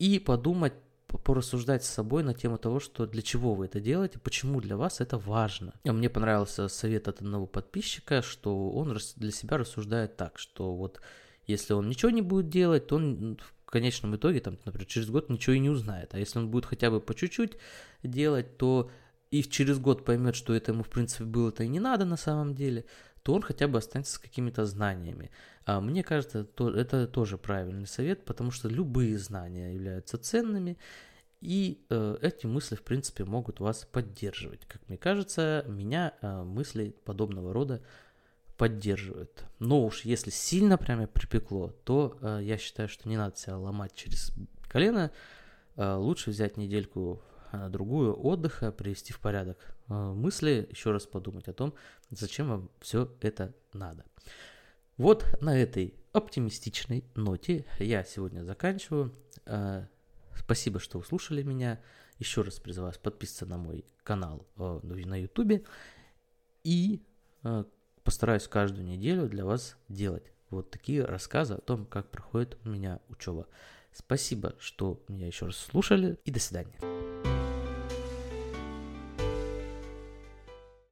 и 0.00 0.18
подумать, 0.18 0.72
порассуждать 1.06 1.84
с 1.84 1.88
собой 1.88 2.24
на 2.24 2.34
тему 2.34 2.58
того, 2.58 2.80
что 2.80 3.06
для 3.06 3.22
чего 3.22 3.54
вы 3.54 3.66
это 3.66 3.80
делаете, 3.80 4.18
почему 4.18 4.60
для 4.60 4.76
вас 4.76 5.00
это 5.00 5.16
важно. 5.16 5.74
Мне 5.84 6.10
понравился 6.10 6.66
совет 6.66 7.06
от 7.06 7.20
одного 7.20 7.46
подписчика, 7.46 8.20
что 8.20 8.70
он 8.70 8.98
для 9.16 9.30
себя 9.30 9.58
рассуждает 9.58 10.16
так, 10.16 10.38
что 10.38 10.74
вот 10.74 11.00
если 11.46 11.72
он 11.72 11.88
ничего 11.88 12.10
не 12.10 12.22
будет 12.22 12.48
делать, 12.48 12.88
то 12.88 12.96
он 12.96 13.38
в 13.38 13.70
конечном 13.70 14.16
итоге, 14.16 14.40
там, 14.40 14.58
например, 14.64 14.86
через 14.86 15.08
год 15.08 15.30
ничего 15.30 15.54
и 15.54 15.60
не 15.60 15.70
узнает. 15.70 16.14
А 16.14 16.18
если 16.18 16.40
он 16.40 16.50
будет 16.50 16.66
хотя 16.66 16.90
бы 16.90 17.00
по 17.00 17.14
чуть-чуть 17.14 17.52
делать, 18.02 18.56
то 18.58 18.90
и 19.32 19.42
через 19.42 19.78
год 19.78 20.04
поймет, 20.04 20.36
что 20.36 20.54
это 20.54 20.72
ему, 20.72 20.82
в 20.82 20.90
принципе, 20.90 21.24
было-то 21.24 21.64
и 21.64 21.68
не 21.68 21.80
надо 21.80 22.04
на 22.04 22.16
самом 22.16 22.54
деле, 22.54 22.84
то 23.22 23.32
он 23.32 23.40
хотя 23.40 23.66
бы 23.66 23.78
останется 23.78 24.14
с 24.14 24.18
какими-то 24.18 24.66
знаниями. 24.66 25.30
А 25.64 25.80
мне 25.80 26.02
кажется, 26.02 26.44
то, 26.44 26.70
это 26.70 27.06
тоже 27.06 27.38
правильный 27.38 27.86
совет, 27.86 28.26
потому 28.26 28.50
что 28.50 28.68
любые 28.68 29.18
знания 29.18 29.72
являются 29.72 30.18
ценными, 30.18 30.76
и 31.40 31.84
э, 31.88 32.18
эти 32.20 32.46
мысли, 32.46 32.76
в 32.76 32.82
принципе, 32.82 33.24
могут 33.24 33.58
вас 33.58 33.88
поддерживать. 33.90 34.66
Как 34.66 34.86
мне 34.88 34.98
кажется, 34.98 35.64
меня 35.66 36.12
э, 36.20 36.42
мысли 36.42 36.94
подобного 37.04 37.52
рода 37.52 37.82
поддерживают. 38.58 39.44
Но 39.58 39.84
уж 39.84 40.02
если 40.02 40.30
сильно 40.30 40.76
прямо 40.76 41.06
припекло, 41.06 41.74
то 41.84 42.18
э, 42.20 42.40
я 42.42 42.58
считаю, 42.58 42.88
что 42.88 43.08
не 43.08 43.16
надо 43.16 43.36
себя 43.36 43.56
ломать 43.56 43.94
через 43.94 44.30
колено. 44.68 45.10
Э, 45.76 45.94
лучше 45.94 46.30
взять 46.30 46.58
недельку 46.58 47.22
другую 47.68 48.18
отдыха, 48.18 48.72
привести 48.72 49.12
в 49.12 49.20
порядок 49.20 49.58
э, 49.88 49.92
мысли, 49.94 50.66
еще 50.70 50.90
раз 50.90 51.06
подумать 51.06 51.48
о 51.48 51.52
том, 51.52 51.74
зачем 52.10 52.48
вам 52.48 52.70
все 52.80 53.14
это 53.20 53.54
надо. 53.72 54.04
Вот 54.96 55.26
на 55.40 55.58
этой 55.58 55.94
оптимистичной 56.12 57.04
ноте 57.14 57.64
я 57.78 58.04
сегодня 58.04 58.44
заканчиваю. 58.44 59.14
Э, 59.46 59.86
Спасибо, 60.34 60.80
что 60.80 60.98
услышали 60.98 61.42
меня. 61.42 61.80
Еще 62.18 62.42
раз 62.42 62.58
призываю 62.58 62.90
вас 62.90 62.98
подписываться 62.98 63.46
на 63.46 63.58
мой 63.58 63.84
канал 64.02 64.46
э, 64.56 64.80
на 64.82 65.20
YouTube. 65.20 65.66
И 66.64 67.02
постараюсь 68.04 68.46
каждую 68.46 68.86
неделю 68.86 69.28
для 69.28 69.44
вас 69.44 69.76
делать 69.88 70.32
вот 70.50 70.70
такие 70.70 71.04
рассказы 71.04 71.54
о 71.54 71.60
том, 71.60 71.86
как 71.86 72.08
проходит 72.10 72.56
у 72.64 72.68
меня 72.68 73.00
учеба. 73.08 73.48
Спасибо, 73.92 74.54
что 74.58 75.02
меня 75.08 75.26
еще 75.26 75.46
раз 75.46 75.56
слушали. 75.56 76.18
И 76.24 76.30
до 76.30 76.40
свидания. 76.40 77.11